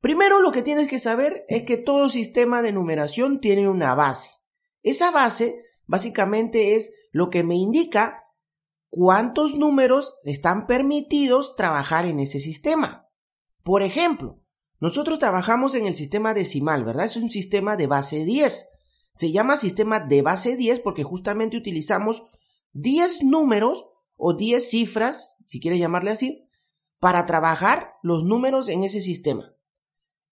Primero 0.00 0.40
lo 0.40 0.50
que 0.50 0.62
tienes 0.62 0.88
que 0.88 0.98
saber 0.98 1.44
es 1.48 1.62
que 1.62 1.76
todo 1.76 2.08
sistema 2.08 2.62
de 2.62 2.72
numeración 2.72 3.40
tiene 3.40 3.68
una 3.68 3.94
base. 3.94 4.30
Esa 4.82 5.10
base 5.10 5.64
básicamente 5.86 6.74
es 6.74 6.92
lo 7.12 7.30
que 7.30 7.44
me 7.44 7.54
indica 7.54 8.24
cuántos 8.90 9.54
números 9.54 10.18
están 10.24 10.66
permitidos 10.66 11.54
trabajar 11.56 12.04
en 12.04 12.20
ese 12.20 12.40
sistema. 12.40 13.08
Por 13.62 13.82
ejemplo, 13.82 14.40
nosotros 14.80 15.18
trabajamos 15.18 15.74
en 15.74 15.86
el 15.86 15.94
sistema 15.94 16.34
decimal, 16.34 16.84
¿verdad? 16.84 17.04
Es 17.04 17.16
un 17.16 17.30
sistema 17.30 17.76
de 17.76 17.86
base 17.86 18.24
10. 18.24 18.68
Se 19.12 19.30
llama 19.30 19.56
sistema 19.56 20.00
de 20.00 20.22
base 20.22 20.56
10 20.56 20.80
porque 20.80 21.04
justamente 21.04 21.56
utilizamos 21.56 22.24
10 22.72 23.24
números 23.24 23.86
o 24.16 24.34
10 24.34 24.68
cifras, 24.68 25.36
si 25.46 25.60
quieres 25.60 25.80
llamarle 25.80 26.10
así, 26.10 26.48
para 27.00 27.26
trabajar 27.26 27.94
los 28.02 28.24
números 28.24 28.68
en 28.68 28.84
ese 28.84 29.00
sistema. 29.00 29.54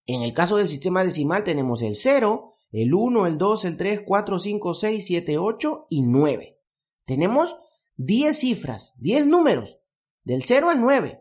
En 0.06 0.23
el 0.23 0.32
caso 0.32 0.56
del 0.56 0.68
sistema 0.68 1.04
decimal 1.04 1.44
tenemos 1.44 1.82
el 1.82 1.94
0, 1.94 2.54
el 2.73 2.94
1, 2.94 3.26
el 3.26 3.38
2, 3.38 3.64
el 3.64 3.76
3, 3.76 4.02
4, 4.06 4.38
5, 4.38 4.75
6, 4.75 5.04
7, 5.06 5.38
8 5.38 5.87
y 5.90 6.02
9. 6.02 6.59
Tenemos 7.04 7.56
10 7.97 8.38
cifras, 8.38 8.94
10 8.99 9.26
números, 9.26 9.78
del 10.25 10.42
0 10.42 10.70
al 10.70 10.80
9. 10.80 11.20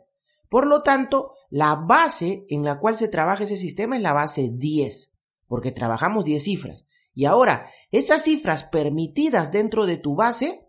Por 0.50 0.68
lo 0.68 0.84
tanto, 0.84 1.34
la 1.50 1.76
base 1.76 2.46
en 2.50 2.64
la 2.64 2.80
cual 2.80 2.96
se 2.96 3.08
trabaja 3.08 3.44
ese 3.44 3.58
sistema 3.58 3.96
es 3.96 4.02
la 4.02 4.14
base 4.14 4.52
10, 4.54 5.18
porque 5.48 5.72
trabajamos 5.72 6.26
10 6.26 6.44
cifras. 6.44 6.88
Y 7.14 7.26
ahora, 7.26 7.70
esas 7.92 8.24
cifras 8.24 8.64
permitidas 8.64 9.52
dentro 9.52 9.86
de 9.86 9.98
tu 9.98 10.16
base 10.16 10.69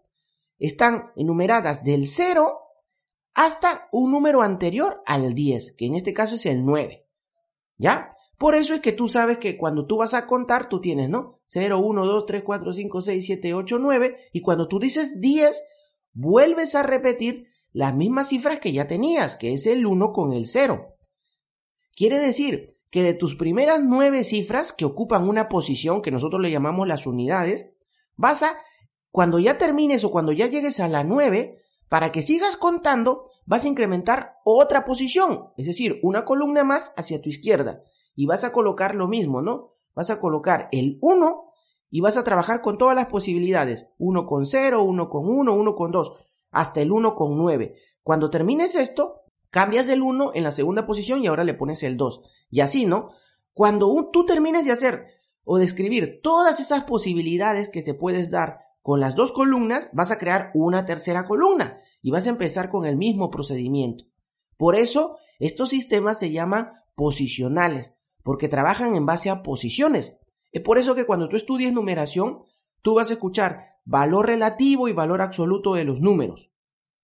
están 0.60 1.10
enumeradas 1.16 1.82
del 1.82 2.06
0 2.06 2.60
hasta 3.34 3.88
un 3.90 4.12
número 4.12 4.42
anterior 4.42 5.02
al 5.06 5.34
10, 5.34 5.72
que 5.72 5.86
en 5.86 5.96
este 5.96 6.12
caso 6.12 6.36
es 6.36 6.46
el 6.46 6.64
9. 6.64 7.06
¿Ya? 7.78 8.14
Por 8.38 8.54
eso 8.54 8.74
es 8.74 8.80
que 8.80 8.92
tú 8.92 9.08
sabes 9.08 9.38
que 9.38 9.56
cuando 9.56 9.86
tú 9.86 9.96
vas 9.98 10.14
a 10.14 10.26
contar, 10.26 10.68
tú 10.68 10.80
tienes, 10.80 11.08
¿no? 11.08 11.40
0, 11.46 11.78
1, 11.78 12.06
2, 12.06 12.26
3, 12.26 12.42
4, 12.42 12.72
5, 12.72 13.00
6, 13.00 13.26
7, 13.26 13.54
8, 13.54 13.78
9. 13.78 14.16
Y 14.32 14.40
cuando 14.40 14.68
tú 14.68 14.78
dices 14.78 15.20
10, 15.20 15.62
vuelves 16.12 16.74
a 16.74 16.82
repetir 16.82 17.48
las 17.72 17.94
mismas 17.94 18.28
cifras 18.28 18.58
que 18.58 18.72
ya 18.72 18.86
tenías, 18.86 19.36
que 19.36 19.52
es 19.52 19.66
el 19.66 19.86
1 19.86 20.12
con 20.12 20.32
el 20.32 20.46
0. 20.46 20.96
Quiere 21.94 22.18
decir 22.18 22.78
que 22.90 23.02
de 23.02 23.14
tus 23.14 23.36
primeras 23.36 23.82
9 23.82 24.24
cifras 24.24 24.72
que 24.72 24.84
ocupan 24.84 25.28
una 25.28 25.48
posición 25.48 26.02
que 26.02 26.10
nosotros 26.10 26.40
le 26.40 26.50
llamamos 26.50 26.88
las 26.88 27.06
unidades, 27.06 27.70
vas 28.16 28.42
a, 28.42 28.58
cuando 29.10 29.38
ya 29.38 29.58
termines 29.58 30.04
o 30.04 30.10
cuando 30.10 30.32
ya 30.32 30.46
llegues 30.46 30.80
a 30.80 30.88
la 30.88 31.04
9, 31.04 31.62
para 31.88 32.12
que 32.12 32.22
sigas 32.22 32.56
contando, 32.56 33.30
vas 33.46 33.64
a 33.64 33.68
incrementar 33.68 34.36
otra 34.44 34.84
posición, 34.84 35.48
es 35.56 35.66
decir, 35.66 35.98
una 36.02 36.24
columna 36.24 36.62
más 36.62 36.92
hacia 36.96 37.20
tu 37.20 37.28
izquierda 37.28 37.82
y 38.14 38.26
vas 38.26 38.44
a 38.44 38.52
colocar 38.52 38.94
lo 38.94 39.08
mismo, 39.08 39.42
¿no? 39.42 39.74
Vas 39.94 40.10
a 40.10 40.20
colocar 40.20 40.68
el 40.72 40.98
1 41.00 41.52
y 41.90 42.00
vas 42.00 42.16
a 42.16 42.24
trabajar 42.24 42.62
con 42.62 42.78
todas 42.78 42.94
las 42.94 43.06
posibilidades. 43.06 43.88
1 43.98 44.26
con 44.26 44.46
0, 44.46 44.82
1 44.82 45.10
con 45.10 45.28
1, 45.28 45.52
1 45.52 45.74
con 45.74 45.90
2, 45.90 46.12
hasta 46.52 46.80
el 46.80 46.92
1 46.92 47.16
con 47.16 47.36
9. 47.36 47.74
Cuando 48.02 48.30
termines 48.30 48.76
esto, 48.76 49.22
cambias 49.50 49.86
del 49.86 50.02
1 50.02 50.32
en 50.34 50.44
la 50.44 50.52
segunda 50.52 50.86
posición 50.86 51.22
y 51.22 51.26
ahora 51.26 51.44
le 51.44 51.54
pones 51.54 51.82
el 51.82 51.96
2. 51.96 52.22
Y 52.50 52.60
así, 52.60 52.86
¿no? 52.86 53.10
Cuando 53.52 54.10
tú 54.12 54.24
termines 54.24 54.64
de 54.64 54.72
hacer 54.72 55.06
o 55.44 55.58
de 55.58 55.64
escribir 55.64 56.20
todas 56.22 56.60
esas 56.60 56.84
posibilidades 56.84 57.68
que 57.68 57.82
te 57.82 57.94
puedes 57.94 58.30
dar 58.30 58.69
con 58.82 59.00
las 59.00 59.14
dos 59.14 59.32
columnas, 59.32 59.90
vas 59.92 60.10
a 60.10 60.18
crear 60.18 60.50
una 60.54 60.86
tercera 60.86 61.26
columna 61.26 61.80
y 62.02 62.10
vas 62.10 62.26
a 62.26 62.30
empezar 62.30 62.70
con 62.70 62.86
el 62.86 62.96
mismo 62.96 63.30
procedimiento. 63.30 64.04
Por 64.56 64.76
eso, 64.76 65.18
estos 65.38 65.70
sistemas 65.70 66.18
se 66.18 66.30
llaman 66.30 66.72
posicionales, 66.94 67.94
porque 68.22 68.48
trabajan 68.48 68.94
en 68.94 69.06
base 69.06 69.30
a 69.30 69.42
posiciones. 69.42 70.18
Es 70.52 70.62
por 70.62 70.78
eso 70.78 70.94
que 70.94 71.06
cuando 71.06 71.28
tú 71.28 71.36
estudies 71.36 71.72
numeración, 71.72 72.44
tú 72.82 72.94
vas 72.94 73.10
a 73.10 73.14
escuchar 73.14 73.70
valor 73.84 74.26
relativo 74.26 74.88
y 74.88 74.92
valor 74.92 75.22
absoluto 75.22 75.74
de 75.74 75.84
los 75.84 76.00
números. 76.00 76.52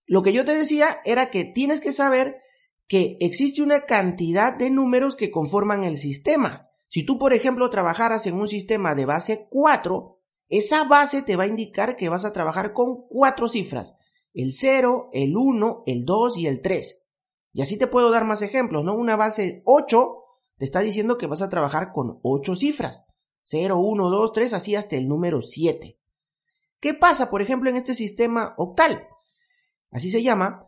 Lo 0.07 0.23
que 0.23 0.33
yo 0.33 0.45
te 0.45 0.55
decía 0.55 1.01
era 1.05 1.31
que 1.31 1.45
tienes 1.45 1.81
que 1.81 1.93
saber 1.93 2.43
que 2.89 3.17
existe 3.21 3.63
una 3.63 3.87
cantidad 3.87 4.55
de 4.55 4.71
números 4.71 5.17
que 5.17 5.31
conforman 5.31 5.85
el 5.85 5.97
sistema. 5.99 6.69
Si 6.89 7.05
tú, 7.05 7.19
por 7.19 7.33
ejemplo, 7.33 7.69
trabajaras 7.71 8.27
en 8.27 8.35
un 8.35 8.47
sistema 8.47 8.95
de 8.95 9.07
base 9.07 9.49
4, 9.51 10.16
esa 10.49 10.85
base 10.85 11.23
te 11.23 11.37
va 11.37 11.45
a 11.45 11.49
indicar 11.49 11.97
que 11.97 12.09
vas 12.09 12.25
a 12.25 12.33
trabajar 12.33 12.73
con 12.73 13.07
cuatro 13.09 13.49
cifras, 13.49 13.97
el 14.33 14.53
0, 14.53 15.11
el 15.13 15.37
1, 15.37 15.85
el 15.87 16.05
2 16.05 16.39
y 16.39 16.47
el 16.47 16.63
3. 16.63 17.05
Y 17.53 17.63
así 17.63 17.79
te 17.79 17.87
puedo 17.87 18.11
dar 18.11 18.25
más 18.25 18.43
ejemplos, 18.43 18.85
¿no? 18.85 18.95
Una 18.95 19.17
base 19.17 19.63
8 19.65 20.23
te 20.59 20.65
está 20.65 20.81
diciendo 20.81 21.19
que 21.19 21.27
vas 21.27 21.43
a 21.43 21.49
trabajar 21.49 21.93
con 21.93 22.21
8 22.23 22.55
cifras. 22.57 23.03
0, 23.45 23.79
1, 23.79 24.11
2, 24.11 24.33
3, 24.33 24.53
así 24.55 24.75
hasta 24.75 24.97
el 24.97 25.09
número 25.09 25.41
7. 25.41 25.99
¿Qué 26.81 26.95
pasa, 26.95 27.31
por 27.31 27.43
ejemplo, 27.43 27.71
en 27.71 27.77
este 27.77 27.95
sistema 27.95 28.55
octal? 28.59 29.09
Así 29.91 30.11
se 30.11 30.23
llama, 30.23 30.67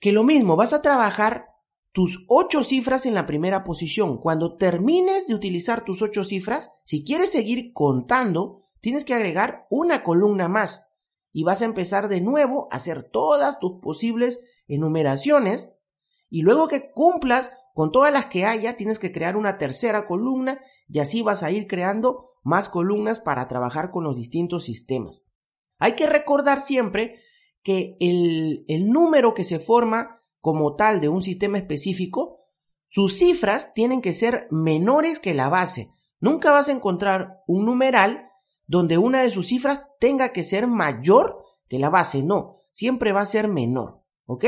que 0.00 0.12
lo 0.12 0.22
mismo, 0.22 0.56
vas 0.56 0.72
a 0.72 0.82
trabajar 0.82 1.48
tus 1.92 2.24
8 2.28 2.64
cifras 2.64 3.06
en 3.06 3.14
la 3.14 3.26
primera 3.26 3.64
posición. 3.64 4.18
Cuando 4.18 4.56
termines 4.56 5.26
de 5.26 5.34
utilizar 5.34 5.84
tus 5.84 6.02
8 6.02 6.24
cifras, 6.24 6.72
si 6.84 7.04
quieres 7.04 7.30
seguir 7.30 7.72
contando, 7.72 8.67
tienes 8.80 9.04
que 9.04 9.14
agregar 9.14 9.66
una 9.70 10.02
columna 10.02 10.48
más 10.48 10.88
y 11.32 11.44
vas 11.44 11.62
a 11.62 11.66
empezar 11.66 12.08
de 12.08 12.20
nuevo 12.20 12.68
a 12.70 12.76
hacer 12.76 13.04
todas 13.04 13.58
tus 13.58 13.80
posibles 13.80 14.40
enumeraciones 14.66 15.70
y 16.30 16.42
luego 16.42 16.68
que 16.68 16.90
cumplas 16.92 17.52
con 17.74 17.92
todas 17.92 18.12
las 18.12 18.26
que 18.26 18.44
haya, 18.44 18.76
tienes 18.76 18.98
que 18.98 19.12
crear 19.12 19.36
una 19.36 19.56
tercera 19.56 20.06
columna 20.06 20.60
y 20.88 20.98
así 20.98 21.22
vas 21.22 21.42
a 21.42 21.50
ir 21.50 21.66
creando 21.66 22.32
más 22.42 22.68
columnas 22.68 23.20
para 23.20 23.46
trabajar 23.46 23.90
con 23.90 24.04
los 24.04 24.16
distintos 24.16 24.64
sistemas. 24.64 25.24
Hay 25.78 25.92
que 25.92 26.06
recordar 26.06 26.60
siempre 26.60 27.20
que 27.62 27.96
el, 28.00 28.64
el 28.68 28.88
número 28.88 29.32
que 29.32 29.44
se 29.44 29.60
forma 29.60 30.22
como 30.40 30.74
tal 30.74 31.00
de 31.00 31.08
un 31.08 31.22
sistema 31.22 31.58
específico, 31.58 32.40
sus 32.88 33.18
cifras 33.18 33.74
tienen 33.74 34.00
que 34.00 34.12
ser 34.12 34.48
menores 34.50 35.18
que 35.18 35.34
la 35.34 35.48
base. 35.48 35.92
Nunca 36.20 36.50
vas 36.52 36.68
a 36.68 36.72
encontrar 36.72 37.42
un 37.46 37.64
numeral 37.64 38.27
donde 38.68 38.98
una 38.98 39.22
de 39.22 39.30
sus 39.30 39.48
cifras 39.48 39.82
tenga 39.98 40.32
que 40.32 40.44
ser 40.44 40.68
mayor 40.68 41.42
que 41.68 41.78
la 41.78 41.90
base. 41.90 42.22
No, 42.22 42.58
siempre 42.70 43.12
va 43.12 43.22
a 43.22 43.26
ser 43.26 43.48
menor. 43.48 44.04
¿Ok? 44.26 44.44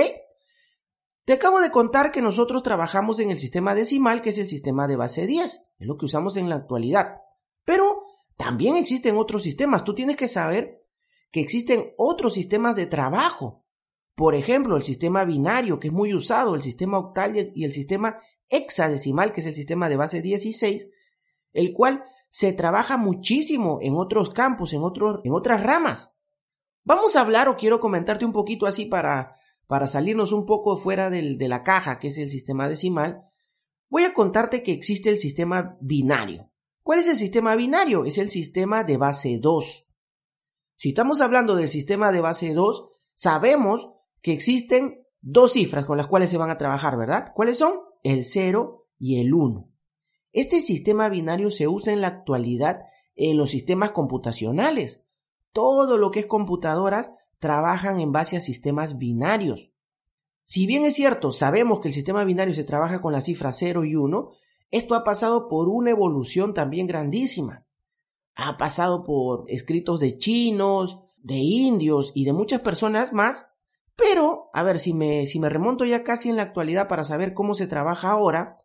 Te 1.25 1.33
acabo 1.33 1.61
de 1.61 1.71
contar 1.71 2.13
que 2.13 2.21
nosotros 2.21 2.63
trabajamos 2.63 3.19
en 3.19 3.31
el 3.31 3.39
sistema 3.39 3.75
decimal, 3.75 4.23
que 4.23 4.31
es 4.31 4.39
el 4.39 4.49
sistema 4.49 4.87
de 4.87 4.97
base 4.97 5.27
10, 5.27 5.69
es 5.79 5.87
lo 5.87 5.97
que 5.97 6.05
usamos 6.05 6.37
en 6.37 6.49
la 6.49 6.57
actualidad. 6.57 7.23
Pero 7.65 8.05
también 8.37 8.77
existen 8.77 9.17
otros 9.17 9.43
sistemas. 9.43 9.85
Tú 9.85 9.95
tienes 9.95 10.17
que 10.17 10.29
saber 10.29 10.85
que 11.31 11.41
existen 11.41 11.93
otros 11.97 12.35
sistemas 12.35 12.77
de 12.77 12.87
trabajo. 12.87 13.65
Por 14.15 14.35
ejemplo, 14.35 14.77
el 14.77 14.83
sistema 14.83 15.25
binario, 15.25 15.79
que 15.79 15.89
es 15.89 15.95
muy 15.95 16.13
usado, 16.13 16.55
el 16.55 16.63
sistema 16.63 16.99
octal 16.99 17.53
y 17.55 17.65
el 17.65 17.73
sistema 17.73 18.19
hexadecimal, 18.49 19.33
que 19.33 19.41
es 19.41 19.47
el 19.47 19.55
sistema 19.55 19.89
de 19.89 19.97
base 19.97 20.21
16, 20.21 20.89
el 21.53 21.73
cual 21.73 22.05
se 22.31 22.53
trabaja 22.53 22.97
muchísimo 22.97 23.79
en 23.83 23.95
otros 23.97 24.31
campos, 24.31 24.73
en, 24.73 24.83
otros, 24.83 25.21
en 25.25 25.33
otras 25.33 25.63
ramas. 25.63 26.15
Vamos 26.85 27.17
a 27.17 27.21
hablar 27.21 27.49
o 27.49 27.57
quiero 27.57 27.81
comentarte 27.81 28.25
un 28.25 28.33
poquito 28.33 28.67
así 28.67 28.87
para, 28.87 29.37
para 29.67 29.87
salirnos 29.87 30.33
un 30.33 30.47
poco 30.47 30.77
fuera 30.77 31.11
del, 31.11 31.37
de 31.37 31.49
la 31.49 31.63
caja, 31.63 31.99
que 31.99 32.09
es 32.09 32.19
el 32.19 32.31
sistema 32.31 32.69
decimal. 32.69 33.25
Voy 33.89 34.05
a 34.05 34.15
contarte 34.15 34.63
que 34.63 34.73
existe 34.73 35.11
el 35.11 35.17
sistema 35.17 35.77
binario. 35.81 36.51
¿Cuál 36.83 37.01
es 37.01 37.09
el 37.09 37.17
sistema 37.17 37.57
binario? 37.57 38.05
Es 38.05 38.19
el 38.19 38.31
sistema 38.31 38.85
de 38.85 38.97
base 38.97 39.39
2. 39.39 39.89
Si 40.77 40.89
estamos 40.89 41.21
hablando 41.21 41.57
del 41.57 41.69
sistema 41.69 42.11
de 42.11 42.21
base 42.21 42.55
2, 42.55 42.89
sabemos 43.15 43.91
que 44.23 44.33
existen 44.33 45.07
dos 45.21 45.53
cifras 45.53 45.85
con 45.85 45.99
las 45.99 46.07
cuales 46.07 46.31
se 46.31 46.39
van 46.39 46.51
a 46.51 46.59
trabajar, 46.59 46.97
¿verdad? 46.97 47.33
¿Cuáles 47.35 47.59
son? 47.59 47.81
El 48.03 48.25
0 48.25 48.89
y 48.99 49.21
el 49.21 49.35
1. 49.35 49.70
Este 50.33 50.61
sistema 50.61 51.09
binario 51.09 51.51
se 51.51 51.67
usa 51.67 51.93
en 51.93 52.01
la 52.01 52.09
actualidad 52.09 52.83
en 53.17 53.37
los 53.37 53.51
sistemas 53.51 53.91
computacionales. 53.91 55.05
Todo 55.53 55.99
lo 55.99 56.11
que 56.11 56.21
es 56.21 56.27
computadoras 56.27 57.11
trabajan 57.39 58.01
en 58.01 58.13
base 58.13 58.37
a 58.37 58.41
sistemas 58.41 58.99
binarios. 58.99 59.73
Si 60.45 60.67
bien 60.67 60.85
es 60.85 60.95
cierto, 60.95 61.33
sabemos 61.33 61.81
que 61.81 61.89
el 61.89 61.95
sistema 61.95 62.25
binario 62.25 62.55
se 62.55 62.65
trabaja 62.65 63.01
con 63.01 63.13
las 63.13 63.25
cifras 63.25 63.57
0 63.59 63.85
y 63.85 63.97
1, 63.97 64.31
esto 64.71 64.95
ha 64.95 65.05
pasado 65.05 65.49
por 65.49 65.69
una 65.69 65.91
evolución 65.91 66.55
también 66.55 66.87
grandísima. 66.87 67.67
Ha 68.35 68.57
pasado 68.57 69.05
por 69.05 69.45
escritos 69.49 70.01
de 70.01 70.17
chinos, 70.17 71.01
de 71.19 71.37
indios 71.37 72.13
y 72.15 72.25
de 72.25 72.33
muchas 72.33 72.61
personas 72.61 73.13
más, 73.13 73.51
pero, 73.97 74.51
a 74.55 74.63
ver, 74.63 74.79
si 74.79 74.95
me, 74.95 75.27
si 75.27 75.39
me 75.41 75.49
remonto 75.49 75.85
ya 75.85 76.05
casi 76.05 76.31
en 76.31 76.37
la 76.37 76.43
actualidad 76.43 76.89
para 76.89 77.05
saber 77.05 77.35
cómo 77.35 77.55
se 77.55 77.67
trabaja 77.67 78.11
ahora, 78.11 78.57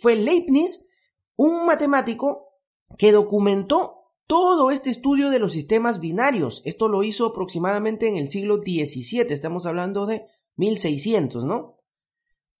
fue 0.00 0.16
Leibniz, 0.16 0.88
un 1.36 1.66
matemático 1.66 2.48
que 2.96 3.12
documentó 3.12 4.14
todo 4.26 4.70
este 4.70 4.90
estudio 4.90 5.30
de 5.30 5.38
los 5.38 5.52
sistemas 5.52 6.00
binarios. 6.00 6.62
Esto 6.64 6.88
lo 6.88 7.02
hizo 7.02 7.26
aproximadamente 7.26 8.08
en 8.08 8.16
el 8.16 8.30
siglo 8.30 8.58
XVII, 8.58 9.26
estamos 9.30 9.66
hablando 9.66 10.06
de 10.06 10.24
1600, 10.56 11.44
¿no? 11.44 11.76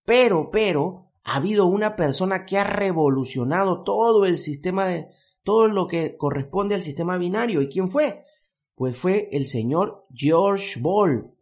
Pero, 0.04 0.50
pero, 0.50 1.12
ha 1.22 1.36
habido 1.36 1.66
una 1.66 1.96
persona 1.96 2.44
que 2.44 2.58
ha 2.58 2.64
revolucionado 2.64 3.84
todo 3.84 4.26
el 4.26 4.36
sistema 4.36 4.88
de, 4.88 5.08
todo 5.42 5.68
lo 5.68 5.86
que 5.86 6.16
corresponde 6.16 6.74
al 6.74 6.82
sistema 6.82 7.16
binario. 7.16 7.62
¿Y 7.62 7.68
quién 7.68 7.90
fue? 7.90 8.24
Pues 8.74 8.96
fue 8.96 9.28
el 9.32 9.46
señor 9.46 10.06
George 10.12 10.78
Ball. 10.80 11.34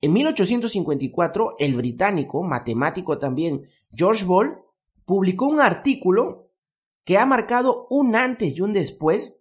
En 0.00 0.12
1854, 0.12 1.54
el 1.58 1.74
británico, 1.74 2.42
matemático 2.42 3.18
también, 3.18 3.66
George 3.92 4.24
Ball, 4.24 4.63
publicó 5.04 5.46
un 5.46 5.60
artículo 5.60 6.50
que 7.04 7.18
ha 7.18 7.26
marcado 7.26 7.86
un 7.90 8.16
antes 8.16 8.56
y 8.56 8.60
un 8.60 8.72
después 8.72 9.40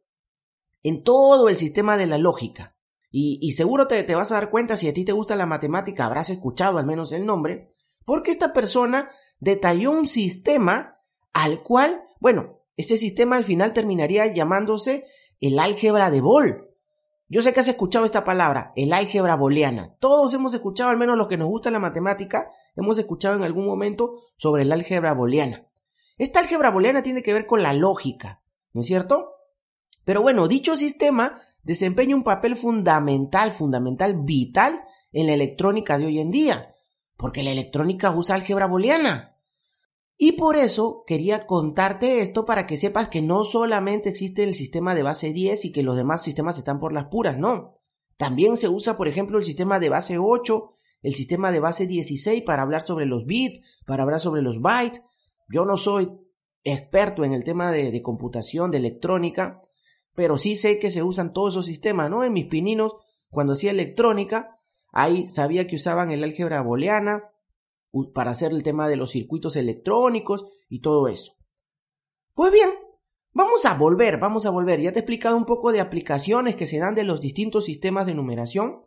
en 0.83 1.03
todo 1.03 1.49
el 1.49 1.57
sistema 1.57 1.97
de 1.97 2.07
la 2.07 2.17
lógica. 2.17 2.75
Y, 3.15 3.51
seguro 3.51 3.87
te, 3.87 4.03
te, 4.03 4.15
vas 4.15 4.31
a 4.31 4.35
dar 4.35 4.49
cuenta, 4.49 4.75
si 4.75 4.87
a 4.87 4.93
ti 4.93 5.05
te 5.05 5.11
gusta 5.11 5.35
la 5.35 5.45
matemática, 5.45 6.05
habrás 6.05 6.31
escuchado 6.31 6.79
al 6.79 6.87
menos 6.87 7.11
el 7.11 7.27
nombre, 7.27 7.67
porque 8.05 8.31
esta 8.31 8.53
persona 8.53 9.11
detalló 9.39 9.91
un 9.91 10.07
sistema 10.07 10.99
al 11.31 11.61
cual, 11.61 12.01
bueno, 12.19 12.61
este 12.75 12.97
sistema 12.97 13.35
al 13.35 13.43
final 13.43 13.71
terminaría 13.71 14.33
llamándose 14.33 15.05
el 15.39 15.59
álgebra 15.59 16.09
de 16.09 16.21
Boll. 16.21 16.72
Yo 17.33 17.41
sé 17.41 17.51
que 17.51 17.61
has 17.61 17.67
escuchado 17.67 18.05
esta 18.05 18.23
palabra, 18.23 18.73
el 18.75 18.93
álgebra 18.93 19.35
booleana. 19.35 19.95
Todos 19.97 20.35
hemos 20.35 20.53
escuchado, 20.53 20.91
al 20.91 20.97
menos 20.97 21.17
los 21.17 21.27
que 21.27 21.35
nos 21.35 21.47
gusta 21.47 21.71
la 21.71 21.79
matemática, 21.79 22.51
hemos 22.75 22.99
escuchado 22.99 23.35
en 23.35 23.41
algún 23.41 23.65
momento 23.65 24.21
sobre 24.37 24.61
el 24.61 24.71
álgebra 24.71 25.15
booleana. 25.15 25.65
Esta 26.19 26.41
álgebra 26.41 26.69
booleana 26.69 27.01
tiene 27.01 27.23
que 27.23 27.33
ver 27.33 27.47
con 27.47 27.63
la 27.63 27.73
lógica, 27.73 28.43
¿no 28.73 28.81
es 28.81 28.87
cierto? 28.87 29.31
Pero 30.05 30.21
bueno, 30.21 30.47
dicho 30.47 30.77
sistema 30.77 31.41
desempeña 31.63 32.15
un 32.15 32.23
papel 32.23 32.55
fundamental, 32.55 33.51
fundamental, 33.51 34.13
vital 34.13 34.81
en 35.11 35.25
la 35.25 35.33
electrónica 35.33 35.97
de 35.97 36.05
hoy 36.05 36.19
en 36.19 36.29
día, 36.29 36.75
porque 37.17 37.41
la 37.41 37.49
electrónica 37.49 38.11
usa 38.11 38.35
álgebra 38.35 38.67
booleana. 38.67 39.32
Y 40.17 40.33
por 40.33 40.55
eso 40.55 41.03
quería 41.07 41.45
contarte 41.47 42.21
esto 42.21 42.45
para 42.45 42.67
que 42.67 42.77
sepas 42.77 43.09
que 43.09 43.21
no 43.21 43.43
solamente 43.43 44.09
existe 44.09 44.43
el 44.43 44.53
sistema 44.53 44.95
de 44.95 45.03
base 45.03 45.33
10 45.33 45.65
y 45.65 45.71
que 45.71 45.83
los 45.83 45.97
demás 45.97 46.23
sistemas 46.23 46.57
están 46.57 46.79
por 46.79 46.93
las 46.93 47.07
puras, 47.07 47.37
no. 47.37 47.79
También 48.17 48.57
se 48.57 48.69
usa, 48.69 48.95
por 48.95 49.07
ejemplo, 49.07 49.37
el 49.37 49.43
sistema 49.43 49.79
de 49.79 49.89
base 49.89 50.17
8 50.17 50.73
el 51.03 51.13
sistema 51.13 51.51
de 51.51 51.59
base 51.59 51.85
16 51.85 52.43
para 52.43 52.63
hablar 52.63 52.81
sobre 52.81 53.05
los 53.05 53.25
bits, 53.25 53.61
para 53.85 54.03
hablar 54.03 54.21
sobre 54.21 54.41
los 54.41 54.61
bytes. 54.61 55.03
Yo 55.49 55.65
no 55.65 55.75
soy 55.75 56.09
experto 56.63 57.25
en 57.25 57.33
el 57.33 57.43
tema 57.43 57.71
de, 57.71 58.01
computación, 58.01 58.71
de 58.71 58.77
electrónica, 58.77 59.61
pero 60.15 60.37
sí 60.37 60.55
sé 60.55 60.79
que 60.79 60.89
se 60.89 61.03
usan 61.03 61.33
todos 61.33 61.53
esos 61.53 61.65
sistemas, 61.65 62.09
¿no? 62.09 62.23
En 62.23 62.31
mis 62.31 62.45
pininos, 62.45 62.95
cuando 63.29 63.53
hacía 63.53 63.71
electrónica, 63.71 64.59
ahí 64.91 65.27
sabía 65.27 65.67
que 65.67 65.75
usaban 65.75 66.09
el 66.09 66.23
álgebra 66.23 66.61
booleana 66.61 67.29
para 68.13 68.31
hacer 68.31 68.51
el 68.51 68.63
tema 68.63 68.87
de 68.87 68.97
los 68.97 69.11
circuitos 69.11 69.55
electrónicos 69.55 70.45
y 70.69 70.81
todo 70.81 71.07
eso. 71.07 71.33
Pues 72.33 72.51
bien, 72.51 72.69
vamos 73.31 73.65
a 73.65 73.75
volver, 73.75 74.19
vamos 74.19 74.45
a 74.45 74.49
volver. 74.49 74.81
Ya 74.81 74.91
te 74.91 74.99
he 74.99 75.01
explicado 75.01 75.37
un 75.37 75.45
poco 75.45 75.71
de 75.71 75.79
aplicaciones 75.79 76.55
que 76.55 76.65
se 76.65 76.79
dan 76.79 76.95
de 76.95 77.03
los 77.03 77.21
distintos 77.21 77.65
sistemas 77.65 78.07
de 78.07 78.15
numeración. 78.15 78.85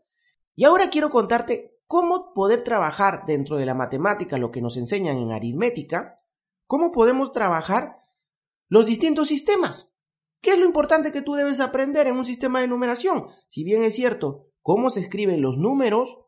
Y 0.54 0.64
ahora 0.64 0.90
quiero 0.90 1.10
contarte 1.10 1.78
cómo 1.86 2.32
poder 2.34 2.64
trabajar 2.64 3.24
dentro 3.26 3.56
de 3.56 3.66
la 3.66 3.74
matemática, 3.74 4.38
lo 4.38 4.50
que 4.50 4.60
nos 4.60 4.76
enseñan 4.76 5.18
en 5.18 5.30
aritmética, 5.30 6.20
cómo 6.66 6.90
podemos 6.90 7.32
trabajar 7.32 8.02
los 8.68 8.86
distintos 8.86 9.28
sistemas. 9.28 9.92
¿Qué 10.40 10.52
es 10.52 10.58
lo 10.58 10.66
importante 10.66 11.12
que 11.12 11.22
tú 11.22 11.34
debes 11.34 11.60
aprender 11.60 12.06
en 12.06 12.16
un 12.16 12.24
sistema 12.24 12.60
de 12.60 12.68
numeración? 12.68 13.28
Si 13.48 13.64
bien 13.64 13.82
es 13.82 13.94
cierto, 13.94 14.48
cómo 14.62 14.90
se 14.90 15.00
escriben 15.00 15.40
los 15.40 15.58
números, 15.58 16.18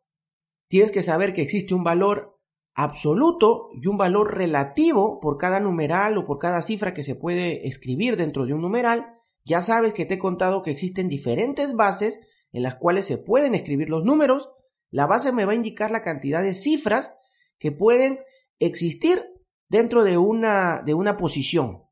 tienes 0.68 0.92
que 0.92 1.02
saber 1.02 1.32
que 1.32 1.42
existe 1.42 1.74
un 1.74 1.84
valor 1.84 2.38
absoluto 2.78 3.70
y 3.74 3.86
un 3.88 3.98
valor 3.98 4.36
relativo 4.36 5.20
por 5.20 5.36
cada 5.36 5.60
numeral 5.60 6.16
o 6.16 6.24
por 6.24 6.38
cada 6.38 6.62
cifra 6.62 6.94
que 6.94 7.02
se 7.02 7.14
puede 7.14 7.66
escribir 7.66 8.16
dentro 8.16 8.46
de 8.46 8.54
un 8.54 8.62
numeral. 8.62 9.18
Ya 9.44 9.62
sabes 9.62 9.92
que 9.92 10.06
te 10.06 10.14
he 10.14 10.18
contado 10.18 10.62
que 10.62 10.70
existen 10.70 11.08
diferentes 11.08 11.74
bases 11.74 12.20
en 12.52 12.62
las 12.62 12.76
cuales 12.76 13.04
se 13.04 13.18
pueden 13.18 13.54
escribir 13.54 13.90
los 13.90 14.04
números 14.04 14.50
la 14.90 15.06
base 15.06 15.32
me 15.32 15.44
va 15.44 15.52
a 15.52 15.56
indicar 15.56 15.90
la 15.90 16.02
cantidad 16.02 16.42
de 16.42 16.54
cifras 16.54 17.14
que 17.58 17.72
pueden 17.72 18.20
existir 18.58 19.22
dentro 19.68 20.02
de 20.04 20.16
una, 20.16 20.82
de 20.82 20.94
una 20.94 21.16
posición. 21.16 21.84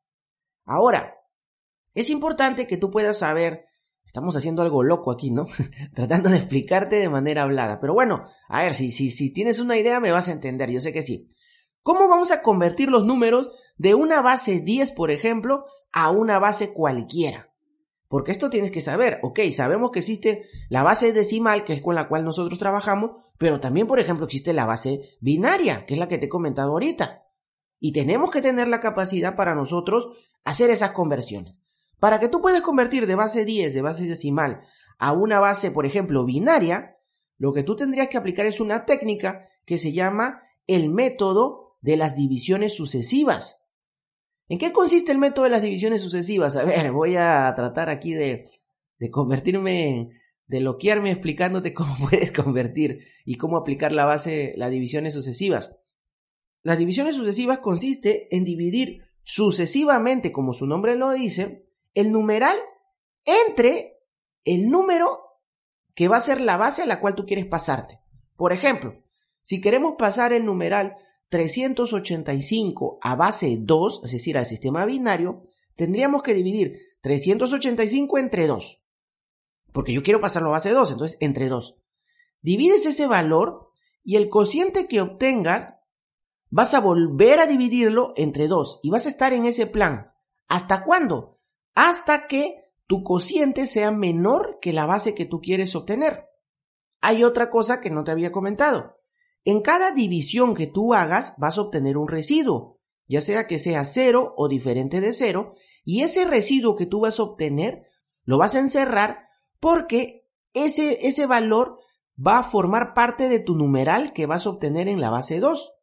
Ahora, 0.64 1.18
es 1.94 2.10
importante 2.10 2.66
que 2.66 2.76
tú 2.76 2.90
puedas 2.90 3.18
saber, 3.18 3.65
estamos 4.06 4.36
haciendo 4.36 4.62
algo 4.62 4.82
loco 4.82 5.10
aquí, 5.10 5.30
¿no? 5.30 5.46
Tratando 5.94 6.30
de 6.30 6.36
explicarte 6.36 6.96
de 6.96 7.08
manera 7.08 7.42
hablada. 7.42 7.80
Pero 7.80 7.94
bueno, 7.94 8.28
a 8.48 8.62
ver, 8.62 8.74
si, 8.74 8.92
si, 8.92 9.10
si 9.10 9.32
tienes 9.32 9.60
una 9.60 9.76
idea 9.76 10.00
me 10.00 10.12
vas 10.12 10.28
a 10.28 10.32
entender, 10.32 10.70
yo 10.70 10.80
sé 10.80 10.92
que 10.92 11.02
sí. 11.02 11.28
¿Cómo 11.82 12.08
vamos 12.08 12.30
a 12.30 12.42
convertir 12.42 12.90
los 12.90 13.06
números 13.06 13.50
de 13.76 13.94
una 13.94 14.20
base 14.22 14.60
10, 14.60 14.92
por 14.92 15.10
ejemplo, 15.10 15.66
a 15.92 16.10
una 16.10 16.38
base 16.38 16.72
cualquiera? 16.72 17.52
Porque 18.08 18.32
esto 18.32 18.50
tienes 18.50 18.70
que 18.70 18.80
saber, 18.80 19.18
ok, 19.22 19.40
sabemos 19.52 19.90
que 19.90 19.98
existe 19.98 20.46
la 20.68 20.82
base 20.82 21.12
decimal, 21.12 21.64
que 21.64 21.72
es 21.72 21.82
con 21.82 21.94
la 21.94 22.08
cual 22.08 22.24
nosotros 22.24 22.58
trabajamos, 22.58 23.12
pero 23.38 23.60
también, 23.60 23.86
por 23.86 24.00
ejemplo, 24.00 24.26
existe 24.26 24.52
la 24.52 24.64
base 24.64 25.16
binaria, 25.20 25.86
que 25.86 25.94
es 25.94 26.00
la 26.00 26.08
que 26.08 26.18
te 26.18 26.26
he 26.26 26.30
comentado 26.30 26.72
ahorita. 26.72 27.24
Y 27.78 27.92
tenemos 27.92 28.30
que 28.30 28.40
tener 28.40 28.68
la 28.68 28.80
capacidad 28.80 29.36
para 29.36 29.54
nosotros 29.54 30.08
hacer 30.44 30.70
esas 30.70 30.92
conversiones. 30.92 31.54
Para 31.98 32.18
que 32.18 32.28
tú 32.28 32.40
puedas 32.40 32.62
convertir 32.62 33.06
de 33.06 33.14
base 33.14 33.44
10, 33.44 33.74
de 33.74 33.82
base 33.82 34.06
decimal, 34.06 34.60
a 34.98 35.12
una 35.12 35.40
base, 35.40 35.70
por 35.70 35.86
ejemplo, 35.86 36.24
binaria, 36.24 36.96
lo 37.38 37.52
que 37.52 37.62
tú 37.62 37.76
tendrías 37.76 38.08
que 38.08 38.16
aplicar 38.16 38.46
es 38.46 38.60
una 38.60 38.84
técnica 38.84 39.48
que 39.64 39.78
se 39.78 39.92
llama 39.92 40.42
el 40.66 40.90
método 40.90 41.76
de 41.80 41.96
las 41.96 42.16
divisiones 42.16 42.74
sucesivas. 42.74 43.64
¿En 44.48 44.58
qué 44.58 44.72
consiste 44.72 45.12
el 45.12 45.18
método 45.18 45.44
de 45.44 45.50
las 45.50 45.62
divisiones 45.62 46.00
sucesivas? 46.02 46.56
A 46.56 46.64
ver, 46.64 46.92
voy 46.92 47.16
a 47.16 47.52
tratar 47.56 47.90
aquí 47.90 48.12
de, 48.12 48.44
convertirme, 49.10 50.10
de 50.46 50.60
loquearme 50.60 51.10
explicándote 51.10 51.74
cómo 51.74 51.94
puedes 52.08 52.32
convertir 52.32 53.06
y 53.24 53.36
cómo 53.36 53.56
aplicar 53.56 53.92
la 53.92 54.04
base, 54.04 54.54
las 54.56 54.70
divisiones 54.70 55.14
sucesivas. 55.14 55.78
Las 56.62 56.78
divisiones 56.78 57.16
sucesivas 57.16 57.58
consiste 57.58 58.34
en 58.34 58.44
dividir 58.44 59.02
sucesivamente, 59.22 60.32
como 60.32 60.52
su 60.52 60.66
nombre 60.66 60.96
lo 60.96 61.12
dice, 61.12 61.65
el 61.96 62.12
numeral 62.12 62.58
entre 63.24 63.98
el 64.44 64.68
número 64.68 65.18
que 65.94 66.08
va 66.08 66.18
a 66.18 66.20
ser 66.20 66.42
la 66.42 66.58
base 66.58 66.82
a 66.82 66.86
la 66.86 67.00
cual 67.00 67.14
tú 67.14 67.24
quieres 67.24 67.46
pasarte. 67.46 68.00
Por 68.36 68.52
ejemplo, 68.52 69.02
si 69.42 69.62
queremos 69.62 69.94
pasar 69.98 70.34
el 70.34 70.44
numeral 70.44 70.98
385 71.30 72.98
a 73.00 73.16
base 73.16 73.56
2, 73.58 74.02
es 74.04 74.12
decir, 74.12 74.36
al 74.36 74.44
sistema 74.44 74.84
binario, 74.84 75.44
tendríamos 75.74 76.22
que 76.22 76.34
dividir 76.34 76.78
385 77.00 78.18
entre 78.18 78.46
2. 78.46 78.84
Porque 79.72 79.94
yo 79.94 80.02
quiero 80.02 80.20
pasarlo 80.20 80.50
a 80.50 80.52
base 80.52 80.70
2, 80.70 80.90
entonces 80.90 81.16
entre 81.20 81.48
2. 81.48 81.78
Divides 82.42 82.84
ese 82.84 83.06
valor 83.06 83.70
y 84.04 84.16
el 84.16 84.28
cociente 84.28 84.86
que 84.86 85.00
obtengas 85.00 85.78
vas 86.50 86.74
a 86.74 86.80
volver 86.80 87.40
a 87.40 87.46
dividirlo 87.46 88.12
entre 88.16 88.48
2 88.48 88.80
y 88.82 88.90
vas 88.90 89.06
a 89.06 89.08
estar 89.08 89.32
en 89.32 89.46
ese 89.46 89.66
plan. 89.66 90.12
¿Hasta 90.46 90.84
cuándo? 90.84 91.35
Hasta 91.76 92.26
que 92.26 92.64
tu 92.86 93.04
cociente 93.04 93.66
sea 93.66 93.90
menor 93.90 94.58
que 94.60 94.72
la 94.72 94.86
base 94.86 95.14
que 95.14 95.26
tú 95.26 95.40
quieres 95.40 95.76
obtener. 95.76 96.24
Hay 97.02 97.22
otra 97.22 97.50
cosa 97.50 97.80
que 97.80 97.90
no 97.90 98.02
te 98.02 98.12
había 98.12 98.32
comentado. 98.32 98.96
En 99.44 99.60
cada 99.60 99.92
división 99.92 100.54
que 100.54 100.66
tú 100.66 100.94
hagas 100.94 101.34
vas 101.36 101.58
a 101.58 101.60
obtener 101.60 101.98
un 101.98 102.08
residuo, 102.08 102.80
ya 103.06 103.20
sea 103.20 103.46
que 103.46 103.58
sea 103.58 103.84
cero 103.84 104.32
o 104.38 104.48
diferente 104.48 105.02
de 105.02 105.12
cero, 105.12 105.54
y 105.84 106.00
ese 106.00 106.24
residuo 106.24 106.76
que 106.76 106.86
tú 106.86 107.00
vas 107.00 107.20
a 107.20 107.24
obtener 107.24 107.86
lo 108.24 108.38
vas 108.38 108.54
a 108.54 108.60
encerrar 108.60 109.28
porque 109.60 110.26
ese, 110.54 111.06
ese 111.06 111.26
valor 111.26 111.78
va 112.24 112.38
a 112.38 112.44
formar 112.44 112.94
parte 112.94 113.28
de 113.28 113.38
tu 113.38 113.54
numeral 113.54 114.14
que 114.14 114.24
vas 114.24 114.46
a 114.46 114.50
obtener 114.50 114.88
en 114.88 115.02
la 115.02 115.10
base 115.10 115.40
2. 115.40 115.74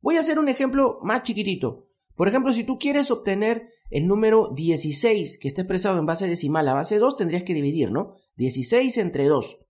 Voy 0.00 0.16
a 0.16 0.20
hacer 0.20 0.40
un 0.40 0.48
ejemplo 0.48 0.98
más 1.02 1.22
chiquitito. 1.22 1.86
Por 2.16 2.26
ejemplo, 2.26 2.52
si 2.52 2.64
tú 2.64 2.80
quieres 2.80 3.12
obtener 3.12 3.75
el 3.90 4.06
número 4.06 4.52
16 4.54 5.38
que 5.38 5.48
está 5.48 5.62
expresado 5.62 5.98
en 5.98 6.06
base 6.06 6.26
decimal 6.26 6.68
a 6.68 6.74
base 6.74 6.98
2, 6.98 7.16
tendrías 7.16 7.44
que 7.44 7.54
dividir, 7.54 7.90
¿no? 7.90 8.16
16 8.36 8.98
entre 8.98 9.26
2. 9.26 9.60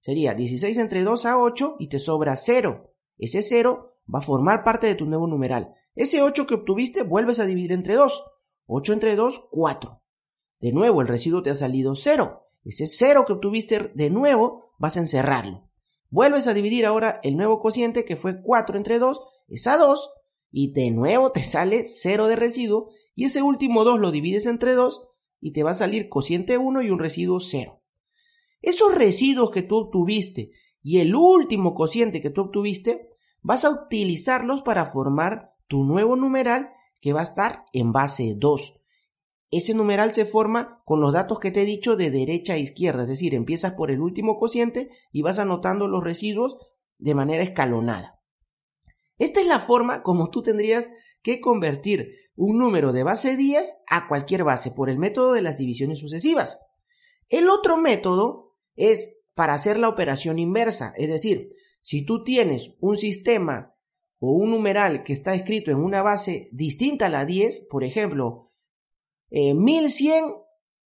Sería 0.00 0.34
16 0.34 0.78
entre 0.78 1.02
2 1.02 1.26
a 1.26 1.38
8 1.38 1.76
y 1.78 1.88
te 1.88 1.98
sobra 1.98 2.36
0. 2.36 2.94
Ese 3.18 3.42
0 3.42 3.96
va 4.12 4.20
a 4.20 4.22
formar 4.22 4.64
parte 4.64 4.86
de 4.86 4.94
tu 4.94 5.06
nuevo 5.06 5.26
numeral. 5.26 5.74
Ese 5.94 6.22
8 6.22 6.46
que 6.46 6.54
obtuviste 6.54 7.02
vuelves 7.02 7.40
a 7.40 7.46
dividir 7.46 7.72
entre 7.72 7.94
2. 7.94 8.24
8 8.66 8.92
entre 8.92 9.16
2, 9.16 9.48
4. 9.50 10.02
De 10.60 10.72
nuevo, 10.72 11.02
el 11.02 11.08
residuo 11.08 11.42
te 11.42 11.50
ha 11.50 11.54
salido 11.54 11.94
0. 11.94 12.42
Ese 12.64 12.86
0 12.86 13.24
que 13.26 13.32
obtuviste 13.32 13.92
de 13.94 14.10
nuevo 14.10 14.72
vas 14.78 14.96
a 14.96 15.00
encerrarlo. 15.00 15.68
Vuelves 16.10 16.46
a 16.46 16.54
dividir 16.54 16.86
ahora 16.86 17.20
el 17.22 17.36
nuevo 17.36 17.60
cociente 17.60 18.04
que 18.04 18.16
fue 18.16 18.40
4 18.42 18.76
entre 18.76 18.98
2, 18.98 19.20
es 19.48 19.66
a 19.66 19.76
2, 19.76 20.10
y 20.50 20.72
de 20.72 20.90
nuevo 20.90 21.32
te 21.32 21.42
sale 21.42 21.86
0 21.86 22.28
de 22.28 22.36
residuo 22.36 22.90
y 23.18 23.24
ese 23.24 23.42
último 23.42 23.82
2 23.82 23.98
lo 23.98 24.12
divides 24.12 24.46
entre 24.46 24.74
2 24.74 25.08
y 25.40 25.50
te 25.50 25.64
va 25.64 25.72
a 25.72 25.74
salir 25.74 26.08
cociente 26.08 26.56
1 26.56 26.82
y 26.82 26.90
un 26.90 27.00
residuo 27.00 27.40
0. 27.40 27.82
Esos 28.62 28.94
residuos 28.94 29.50
que 29.50 29.62
tú 29.62 29.76
obtuviste 29.76 30.52
y 30.84 31.00
el 31.00 31.16
último 31.16 31.74
cociente 31.74 32.22
que 32.22 32.30
tú 32.30 32.42
obtuviste, 32.42 33.08
vas 33.42 33.64
a 33.64 33.70
utilizarlos 33.70 34.62
para 34.62 34.86
formar 34.86 35.56
tu 35.66 35.82
nuevo 35.82 36.14
numeral 36.14 36.70
que 37.00 37.12
va 37.12 37.18
a 37.18 37.24
estar 37.24 37.64
en 37.72 37.90
base 37.90 38.34
2. 38.36 38.80
Ese 39.50 39.74
numeral 39.74 40.14
se 40.14 40.24
forma 40.24 40.80
con 40.84 41.00
los 41.00 41.12
datos 41.12 41.40
que 41.40 41.50
te 41.50 41.62
he 41.62 41.64
dicho 41.64 41.96
de 41.96 42.12
derecha 42.12 42.52
a 42.52 42.58
izquierda, 42.58 43.02
es 43.02 43.08
decir, 43.08 43.34
empiezas 43.34 43.74
por 43.74 43.90
el 43.90 44.00
último 44.00 44.38
cociente 44.38 44.90
y 45.10 45.22
vas 45.22 45.40
anotando 45.40 45.88
los 45.88 46.04
residuos 46.04 46.56
de 46.98 47.16
manera 47.16 47.42
escalonada. 47.42 48.20
Esta 49.18 49.40
es 49.40 49.48
la 49.48 49.58
forma 49.58 50.04
como 50.04 50.30
tú 50.30 50.44
tendrías 50.44 50.86
que 51.20 51.40
convertir 51.40 52.27
un 52.38 52.56
número 52.56 52.92
de 52.92 53.02
base 53.02 53.36
10 53.36 53.82
a 53.88 54.06
cualquier 54.06 54.44
base 54.44 54.70
por 54.70 54.88
el 54.88 54.96
método 54.96 55.32
de 55.32 55.42
las 55.42 55.56
divisiones 55.56 55.98
sucesivas. 55.98 56.64
El 57.28 57.50
otro 57.50 57.76
método 57.76 58.54
es 58.76 59.20
para 59.34 59.54
hacer 59.54 59.78
la 59.78 59.88
operación 59.88 60.38
inversa, 60.38 60.94
es 60.96 61.08
decir, 61.08 61.50
si 61.82 62.06
tú 62.06 62.22
tienes 62.22 62.76
un 62.80 62.96
sistema 62.96 63.74
o 64.20 64.32
un 64.32 64.50
numeral 64.50 65.02
que 65.02 65.12
está 65.12 65.34
escrito 65.34 65.72
en 65.72 65.78
una 65.78 66.02
base 66.02 66.48
distinta 66.52 67.06
a 67.06 67.10
la 67.10 67.24
10, 67.24 67.66
por 67.68 67.82
ejemplo, 67.82 68.52
eh, 69.30 69.52
1100 69.54 70.24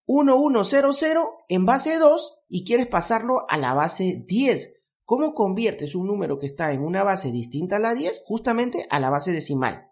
1100 0.07 1.27
en 1.49 1.67
base 1.67 1.99
2 1.99 2.45
y 2.49 2.65
quieres 2.65 2.87
pasarlo 2.87 3.45
a 3.49 3.59
la 3.59 3.75
base 3.75 4.25
10. 4.27 4.81
¿Cómo 5.05 5.35
conviertes 5.35 5.95
un 5.95 6.07
número 6.07 6.39
que 6.39 6.47
está 6.47 6.73
en 6.73 6.83
una 6.83 7.03
base 7.03 7.31
distinta 7.31 7.77
a 7.77 7.79
la 7.79 7.95
10 7.95 8.23
justamente 8.25 8.87
a 8.91 8.99
la 8.99 9.11
base 9.11 9.33
decimal? 9.33 9.92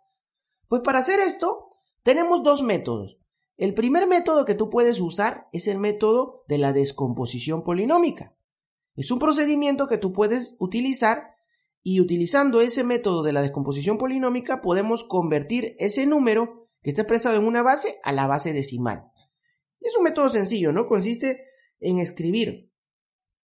Pues 0.71 0.83
para 0.83 1.01
hacer 1.01 1.19
esto 1.19 1.67
tenemos 2.05 2.45
dos 2.45 2.63
métodos. 2.63 3.19
El 3.57 3.75
primer 3.75 4.07
método 4.07 4.45
que 4.45 4.55
tú 4.55 4.71
puedes 4.71 5.01
usar 5.01 5.49
es 5.53 5.67
el 5.67 5.79
método 5.79 6.45
de 6.47 6.59
la 6.59 6.73
descomposición 6.73 7.65
polinómica. 7.65 8.37
Es 8.95 9.11
un 9.11 9.19
procedimiento 9.19 9.89
que 9.89 9.99
tú 9.99 10.13
puedes 10.13 10.55
utilizar 10.61 11.35
y 11.83 12.01
utilizando 12.01 12.61
ese 12.61 12.85
método 12.85 13.25
de 13.25 13.33
la 13.33 13.43
descomposición 13.43 13.99
polinómica 13.99 14.61
podemos 14.61 15.03
convertir 15.03 15.75
ese 15.81 16.07
número 16.07 16.69
que 16.83 16.91
está 16.91 17.03
expresado 17.03 17.35
en 17.35 17.49
una 17.49 17.65
base 17.65 17.99
a 18.05 18.13
la 18.13 18.29
base 18.29 18.53
decimal. 18.53 19.11
Es 19.81 19.97
un 19.97 20.05
método 20.05 20.29
sencillo, 20.29 20.71
¿no? 20.71 20.87
Consiste 20.87 21.47
en 21.81 21.99
escribir 21.99 22.71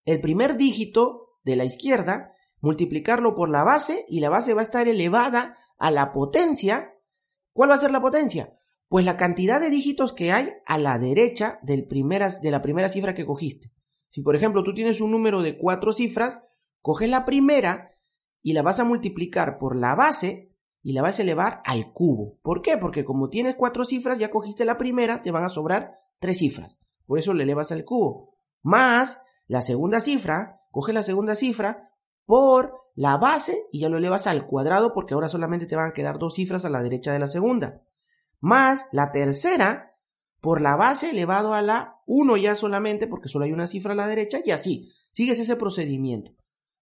el 0.05 0.21
primer 0.21 0.55
dígito 0.55 1.39
de 1.43 1.57
la 1.57 1.65
izquierda, 1.65 2.31
multiplicarlo 2.61 3.35
por 3.35 3.49
la 3.49 3.65
base 3.65 4.05
y 4.07 4.21
la 4.21 4.29
base 4.29 4.53
va 4.53 4.61
a 4.61 4.63
estar 4.63 4.87
elevada 4.87 5.57
a 5.77 5.91
la 5.91 6.13
potencia 6.13 6.93
¿Cuál 7.57 7.71
va 7.71 7.73
a 7.73 7.79
ser 7.79 7.89
la 7.89 8.01
potencia? 8.01 8.55
Pues 8.87 9.03
la 9.03 9.17
cantidad 9.17 9.59
de 9.59 9.71
dígitos 9.71 10.13
que 10.13 10.31
hay 10.31 10.49
a 10.67 10.77
la 10.77 10.99
derecha 10.99 11.57
del 11.63 11.87
de 11.87 12.51
la 12.51 12.61
primera 12.61 12.87
cifra 12.87 13.15
que 13.15 13.25
cogiste. 13.25 13.73
Si 14.11 14.21
por 14.21 14.35
ejemplo 14.35 14.61
tú 14.61 14.75
tienes 14.75 15.01
un 15.01 15.09
número 15.09 15.41
de 15.41 15.57
cuatro 15.57 15.91
cifras, 15.91 16.39
coges 16.83 17.09
la 17.09 17.25
primera 17.25 17.97
y 18.43 18.53
la 18.53 18.61
vas 18.61 18.79
a 18.79 18.83
multiplicar 18.83 19.57
por 19.57 19.75
la 19.75 19.95
base 19.95 20.53
y 20.83 20.93
la 20.93 21.01
vas 21.01 21.17
a 21.17 21.23
elevar 21.23 21.63
al 21.65 21.93
cubo. 21.93 22.37
¿Por 22.43 22.61
qué? 22.61 22.77
Porque 22.77 23.03
como 23.03 23.27
tienes 23.27 23.55
cuatro 23.55 23.85
cifras, 23.85 24.19
ya 24.19 24.29
cogiste 24.29 24.63
la 24.63 24.77
primera, 24.77 25.23
te 25.23 25.31
van 25.31 25.43
a 25.43 25.49
sobrar 25.49 25.95
tres 26.19 26.37
cifras. 26.37 26.77
Por 27.07 27.17
eso 27.17 27.33
le 27.33 27.41
elevas 27.41 27.71
al 27.71 27.85
cubo. 27.85 28.35
Más 28.61 29.23
la 29.47 29.61
segunda 29.61 29.99
cifra, 29.99 30.61
coges 30.69 30.93
la 30.93 31.01
segunda 31.01 31.33
cifra 31.33 31.89
por 32.27 32.73
la 32.93 33.17
base 33.17 33.67
y 33.71 33.79
ya 33.79 33.89
lo 33.89 33.97
elevas 33.97 34.27
al 34.27 34.45
cuadrado 34.45 34.93
porque 34.93 35.15
ahora 35.15 35.29
solamente 35.29 35.65
te 35.65 35.75
van 35.75 35.89
a 35.89 35.93
quedar 35.93 36.19
dos 36.19 36.35
cifras 36.35 36.65
a 36.65 36.69
la 36.69 36.83
derecha 36.83 37.13
de 37.13 37.19
la 37.19 37.27
segunda. 37.27 37.81
Más 38.39 38.85
la 38.91 39.11
tercera 39.11 39.95
por 40.41 40.61
la 40.61 40.75
base 40.75 41.09
elevado 41.09 41.53
a 41.53 41.63
la 41.63 42.01
1 42.05 42.37
ya 42.37 42.53
solamente 42.53 43.07
porque 43.07 43.29
solo 43.29 43.45
hay 43.45 43.53
una 43.53 43.65
cifra 43.65 43.93
a 43.93 43.95
la 43.95 44.07
derecha 44.07 44.39
y 44.45 44.51
así. 44.51 44.91
Sigues 45.11 45.39
ese 45.39 45.55
procedimiento. 45.55 46.33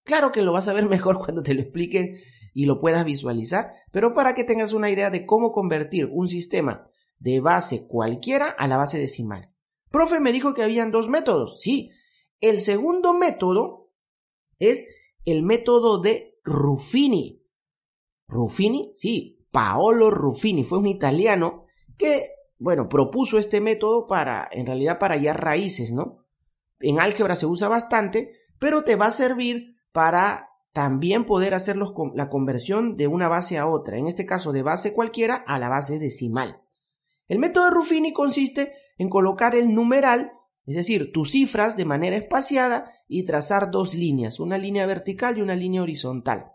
Claro 0.03 0.31
que 0.31 0.41
lo 0.41 0.51
vas 0.51 0.67
a 0.67 0.73
ver 0.73 0.85
mejor 0.89 1.19
cuando 1.19 1.43
te 1.43 1.53
lo 1.53 1.61
expliquen 1.61 2.17
y 2.53 2.65
lo 2.65 2.79
puedas 2.79 3.05
visualizar, 3.05 3.73
pero 3.91 4.13
para 4.13 4.33
que 4.33 4.43
tengas 4.43 4.73
una 4.73 4.89
idea 4.89 5.09
de 5.09 5.25
cómo 5.25 5.51
convertir 5.51 6.09
un 6.11 6.27
sistema 6.27 6.87
de 7.19 7.39
base 7.39 7.87
cualquiera 7.87 8.49
a 8.49 8.67
la 8.67 8.77
base 8.77 8.97
decimal. 8.97 9.51
Profe 9.91 10.19
me 10.19 10.31
dijo 10.31 10.53
que 10.53 10.63
habían 10.63 10.91
dos 10.91 11.07
métodos. 11.07 11.61
Sí, 11.61 11.91
el 12.41 12.61
segundo 12.61 13.13
método 13.13 13.91
es 14.59 14.87
el 15.25 15.43
método 15.43 15.99
de 15.99 16.39
Ruffini. 16.43 17.43
Ruffini, 18.27 18.93
sí, 18.95 19.45
Paolo 19.51 20.11
Ruffini 20.11 20.63
fue 20.63 20.77
un 20.77 20.87
italiano 20.87 21.65
que, 21.97 22.29
bueno, 22.57 22.87
propuso 22.87 23.37
este 23.37 23.61
método 23.61 24.07
para, 24.07 24.47
en 24.51 24.65
realidad, 24.65 24.99
para 24.99 25.15
hallar 25.15 25.43
raíces, 25.43 25.91
¿no? 25.91 26.25
En 26.79 26.99
álgebra 26.99 27.35
se 27.35 27.45
usa 27.45 27.67
bastante, 27.67 28.33
pero 28.59 28.83
te 28.83 28.95
va 28.95 29.07
a 29.07 29.11
servir 29.11 29.75
para 29.91 30.49
también 30.73 31.23
poder 31.23 31.53
hacer 31.53 31.77
la 31.77 32.29
conversión 32.29 32.97
de 32.97 33.07
una 33.07 33.29
base 33.29 33.57
a 33.57 33.67
otra, 33.67 33.97
en 33.97 34.07
este 34.07 34.25
caso 34.25 34.51
de 34.51 34.61
base 34.61 34.93
cualquiera 34.93 35.35
a 35.35 35.57
la 35.57 35.69
base 35.69 35.99
decimal. 35.99 36.61
El 37.27 37.39
método 37.39 37.65
de 37.65 37.71
Ruffini 37.71 38.13
consiste 38.13 38.73
en 38.97 39.09
colocar 39.09 39.55
el 39.55 39.73
numeral 39.73 40.33
es 40.65 40.75
decir, 40.75 41.11
tus 41.11 41.31
cifras 41.31 41.77
de 41.77 41.85
manera 41.85 42.17
espaciada 42.17 42.91
y 43.07 43.23
trazar 43.23 43.71
dos 43.71 43.93
líneas, 43.93 44.39
una 44.39 44.57
línea 44.57 44.85
vertical 44.85 45.37
y 45.37 45.41
una 45.41 45.55
línea 45.55 45.81
horizontal. 45.81 46.51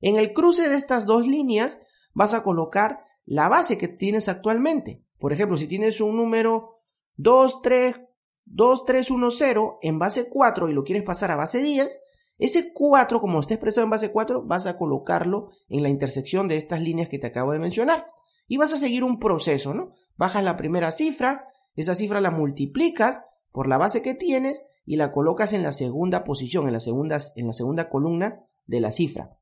En 0.00 0.16
el 0.16 0.32
cruce 0.32 0.68
de 0.68 0.76
estas 0.76 1.06
dos 1.06 1.26
líneas 1.26 1.80
vas 2.14 2.34
a 2.34 2.42
colocar 2.42 3.00
la 3.26 3.48
base 3.48 3.76
que 3.76 3.88
tienes 3.88 4.28
actualmente. 4.28 5.04
Por 5.18 5.32
ejemplo, 5.32 5.56
si 5.56 5.66
tienes 5.66 6.00
un 6.00 6.16
número 6.16 6.80
2, 7.16 7.62
3, 7.62 8.00
2, 8.46 8.84
3, 8.86 9.10
1, 9.10 9.30
0 9.30 9.78
en 9.82 9.98
base 9.98 10.28
4 10.30 10.70
y 10.70 10.72
lo 10.72 10.84
quieres 10.84 11.04
pasar 11.04 11.30
a 11.30 11.36
base 11.36 11.62
10, 11.62 12.00
ese 12.38 12.72
4, 12.72 13.20
como 13.20 13.40
está 13.40 13.54
expresado 13.54 13.84
en 13.84 13.90
base 13.90 14.12
4, 14.12 14.44
vas 14.44 14.66
a 14.66 14.78
colocarlo 14.78 15.50
en 15.68 15.82
la 15.82 15.88
intersección 15.88 16.46
de 16.48 16.56
estas 16.56 16.80
líneas 16.80 17.08
que 17.08 17.18
te 17.18 17.26
acabo 17.26 17.52
de 17.52 17.58
mencionar. 17.58 18.06
Y 18.46 18.56
vas 18.56 18.72
a 18.72 18.78
seguir 18.78 19.04
un 19.04 19.18
proceso, 19.18 19.74
¿no? 19.74 19.92
Bajas 20.16 20.44
la 20.44 20.56
primera 20.56 20.90
cifra, 20.92 21.48
esa 21.80 21.94
cifra 21.94 22.20
la 22.20 22.30
multiplicas 22.30 23.24
por 23.52 23.68
la 23.68 23.78
base 23.78 24.02
que 24.02 24.14
tienes 24.14 24.64
y 24.84 24.96
la 24.96 25.12
colocas 25.12 25.52
en 25.52 25.62
la 25.62 25.72
segunda 25.72 26.24
posición, 26.24 26.66
en 26.66 26.72
la 26.72 26.80
segunda, 26.80 27.18
en 27.36 27.46
la 27.46 27.52
segunda 27.52 27.88
columna 27.88 28.40
de 28.66 28.80
la 28.80 28.90
cifra. 28.90 29.38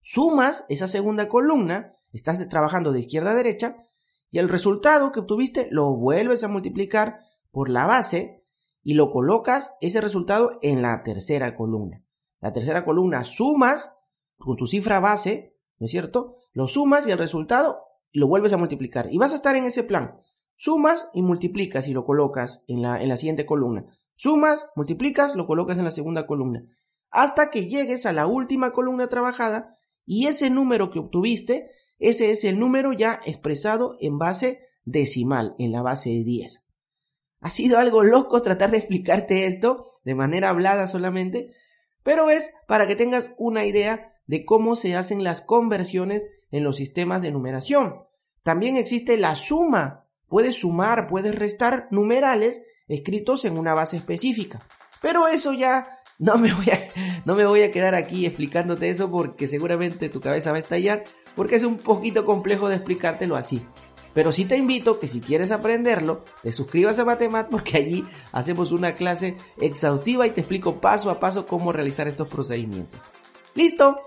Sumas 0.00 0.64
esa 0.68 0.88
segunda 0.88 1.28
columna, 1.28 1.96
estás 2.12 2.48
trabajando 2.48 2.92
de 2.92 3.00
izquierda 3.00 3.32
a 3.32 3.34
derecha, 3.34 3.76
y 4.30 4.38
el 4.38 4.48
resultado 4.48 5.12
que 5.12 5.20
obtuviste 5.20 5.68
lo 5.70 5.94
vuelves 5.94 6.42
a 6.44 6.48
multiplicar 6.48 7.20
por 7.50 7.68
la 7.68 7.86
base 7.86 8.44
y 8.82 8.94
lo 8.94 9.10
colocas 9.10 9.76
ese 9.80 10.00
resultado 10.00 10.58
en 10.62 10.82
la 10.82 11.02
tercera 11.02 11.56
columna. 11.56 12.02
La 12.40 12.52
tercera 12.52 12.84
columna 12.84 13.24
sumas 13.24 13.96
con 14.36 14.56
tu 14.56 14.66
cifra 14.66 15.00
base, 15.00 15.56
¿no 15.78 15.86
es 15.86 15.92
cierto? 15.92 16.36
Lo 16.52 16.66
sumas 16.66 17.06
y 17.06 17.10
el 17.10 17.18
resultado 17.18 17.82
lo 18.12 18.28
vuelves 18.28 18.52
a 18.52 18.56
multiplicar. 18.56 19.12
Y 19.12 19.18
vas 19.18 19.32
a 19.32 19.36
estar 19.36 19.56
en 19.56 19.64
ese 19.64 19.84
plan. 19.84 20.14
Sumas 20.56 21.08
y 21.12 21.22
multiplicas 21.22 21.88
y 21.88 21.92
lo 21.92 22.04
colocas 22.04 22.64
en 22.66 22.82
la, 22.82 23.02
en 23.02 23.08
la 23.08 23.16
siguiente 23.16 23.46
columna. 23.46 23.86
Sumas, 24.14 24.70
multiplicas, 24.74 25.36
lo 25.36 25.46
colocas 25.46 25.78
en 25.78 25.84
la 25.84 25.90
segunda 25.90 26.26
columna. 26.26 26.64
hasta 27.10 27.50
que 27.50 27.66
llegues 27.66 28.04
a 28.04 28.12
la 28.12 28.26
última 28.26 28.72
columna 28.72 29.08
trabajada 29.08 29.78
y 30.04 30.26
ese 30.26 30.50
número 30.50 30.90
que 30.90 30.98
obtuviste, 30.98 31.70
ese 31.98 32.30
es 32.30 32.44
el 32.44 32.58
número 32.58 32.92
ya 32.92 33.20
expresado 33.24 33.96
en 34.00 34.18
base 34.18 34.60
decimal, 34.84 35.54
en 35.58 35.72
la 35.72 35.82
base 35.82 36.10
de 36.10 36.24
10. 36.24 36.66
Ha 37.40 37.50
sido 37.50 37.78
algo 37.78 38.02
loco 38.02 38.42
tratar 38.42 38.70
de 38.70 38.78
explicarte 38.78 39.46
esto 39.46 39.86
de 40.04 40.14
manera 40.14 40.48
hablada 40.48 40.86
solamente, 40.86 41.52
pero 42.02 42.30
es 42.30 42.52
para 42.66 42.86
que 42.86 42.96
tengas 42.96 43.34
una 43.36 43.66
idea 43.66 44.14
de 44.26 44.44
cómo 44.44 44.76
se 44.76 44.96
hacen 44.96 45.24
las 45.24 45.40
conversiones 45.40 46.24
en 46.50 46.64
los 46.64 46.76
sistemas 46.76 47.22
de 47.22 47.32
numeración. 47.32 48.02
También 48.42 48.76
existe 48.76 49.16
la 49.16 49.34
suma. 49.34 50.05
Puedes 50.28 50.60
sumar, 50.60 51.06
puedes 51.06 51.34
restar 51.34 51.88
numerales 51.90 52.62
escritos 52.88 53.44
en 53.44 53.58
una 53.58 53.74
base 53.74 53.96
específica. 53.96 54.66
Pero 55.02 55.28
eso 55.28 55.52
ya 55.52 56.00
no 56.18 56.38
me 56.38 56.52
voy 56.52 56.70
a, 56.70 56.90
no 57.24 57.34
me 57.34 57.46
voy 57.46 57.62
a 57.62 57.70
quedar 57.70 57.94
aquí 57.94 58.26
explicándote 58.26 58.88
eso 58.88 59.10
porque 59.10 59.46
seguramente 59.46 60.08
tu 60.08 60.20
cabeza 60.20 60.50
va 60.50 60.56
a 60.56 60.60
estallar 60.60 61.04
porque 61.34 61.56
es 61.56 61.64
un 61.64 61.78
poquito 61.78 62.24
complejo 62.24 62.68
de 62.68 62.76
explicártelo 62.76 63.36
así. 63.36 63.64
Pero 64.14 64.32
sí 64.32 64.46
te 64.46 64.56
invito 64.56 64.98
que 64.98 65.08
si 65.08 65.20
quieres 65.20 65.52
aprenderlo, 65.52 66.24
te 66.42 66.50
suscribas 66.50 66.98
a 66.98 67.04
Matemat 67.04 67.48
porque 67.50 67.76
allí 67.76 68.06
hacemos 68.32 68.72
una 68.72 68.94
clase 68.94 69.36
exhaustiva 69.60 70.26
y 70.26 70.30
te 70.30 70.40
explico 70.40 70.80
paso 70.80 71.10
a 71.10 71.20
paso 71.20 71.46
cómo 71.46 71.70
realizar 71.70 72.08
estos 72.08 72.26
procedimientos. 72.26 72.98
¿Listo? 73.54 74.00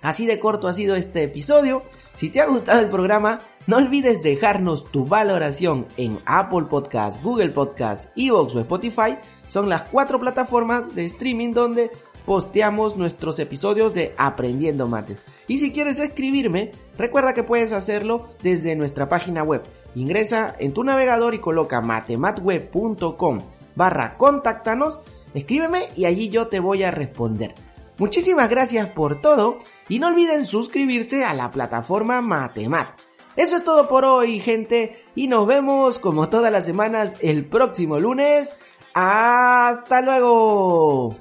Así 0.00 0.26
de 0.26 0.38
corto 0.38 0.68
ha 0.68 0.72
sido 0.72 0.94
este 0.94 1.24
episodio. 1.24 1.82
Si 2.14 2.30
te 2.30 2.40
ha 2.40 2.46
gustado 2.46 2.78
el 2.80 2.88
programa, 2.88 3.40
no 3.66 3.76
olvides 3.76 4.22
dejarnos 4.22 4.90
tu 4.90 5.06
valoración 5.06 5.86
en 5.96 6.18
Apple 6.26 6.64
Podcast, 6.68 7.22
Google 7.22 7.50
Podcast, 7.50 8.10
Evox 8.16 8.54
o 8.54 8.60
Spotify. 8.60 9.16
Son 9.48 9.68
las 9.68 9.82
cuatro 9.82 10.18
plataformas 10.18 10.94
de 10.94 11.04
streaming 11.04 11.52
donde 11.52 11.90
posteamos 12.26 12.96
nuestros 12.96 13.38
episodios 13.38 13.94
de 13.94 14.14
Aprendiendo 14.16 14.88
Mates. 14.88 15.22
Y 15.48 15.58
si 15.58 15.72
quieres 15.72 15.98
escribirme, 15.98 16.72
recuerda 16.96 17.34
que 17.34 17.42
puedes 17.42 17.72
hacerlo 17.72 18.28
desde 18.42 18.74
nuestra 18.74 19.08
página 19.08 19.42
web. 19.42 19.62
Ingresa 19.94 20.54
en 20.58 20.72
tu 20.72 20.82
navegador 20.84 21.34
y 21.34 21.38
coloca 21.38 21.80
matematweb.com 21.80 23.40
barra 23.74 24.16
contáctanos, 24.16 25.00
escríbeme 25.34 25.88
y 25.96 26.04
allí 26.04 26.28
yo 26.28 26.48
te 26.48 26.60
voy 26.60 26.82
a 26.82 26.90
responder. 26.90 27.54
Muchísimas 27.98 28.48
gracias 28.48 28.88
por 28.88 29.20
todo 29.20 29.58
y 29.88 29.98
no 29.98 30.08
olviden 30.08 30.44
suscribirse 30.44 31.24
a 31.24 31.34
la 31.34 31.50
plataforma 31.50 32.20
Matemat. 32.20 32.88
Eso 33.36 33.56
es 33.56 33.64
todo 33.64 33.88
por 33.88 34.04
hoy, 34.04 34.40
gente, 34.40 35.02
y 35.14 35.26
nos 35.28 35.46
vemos 35.46 35.98
como 35.98 36.28
todas 36.28 36.52
las 36.52 36.66
semanas 36.66 37.14
el 37.20 37.46
próximo 37.46 37.98
lunes. 37.98 38.56
¡Hasta 38.94 40.02
luego! 40.02 41.16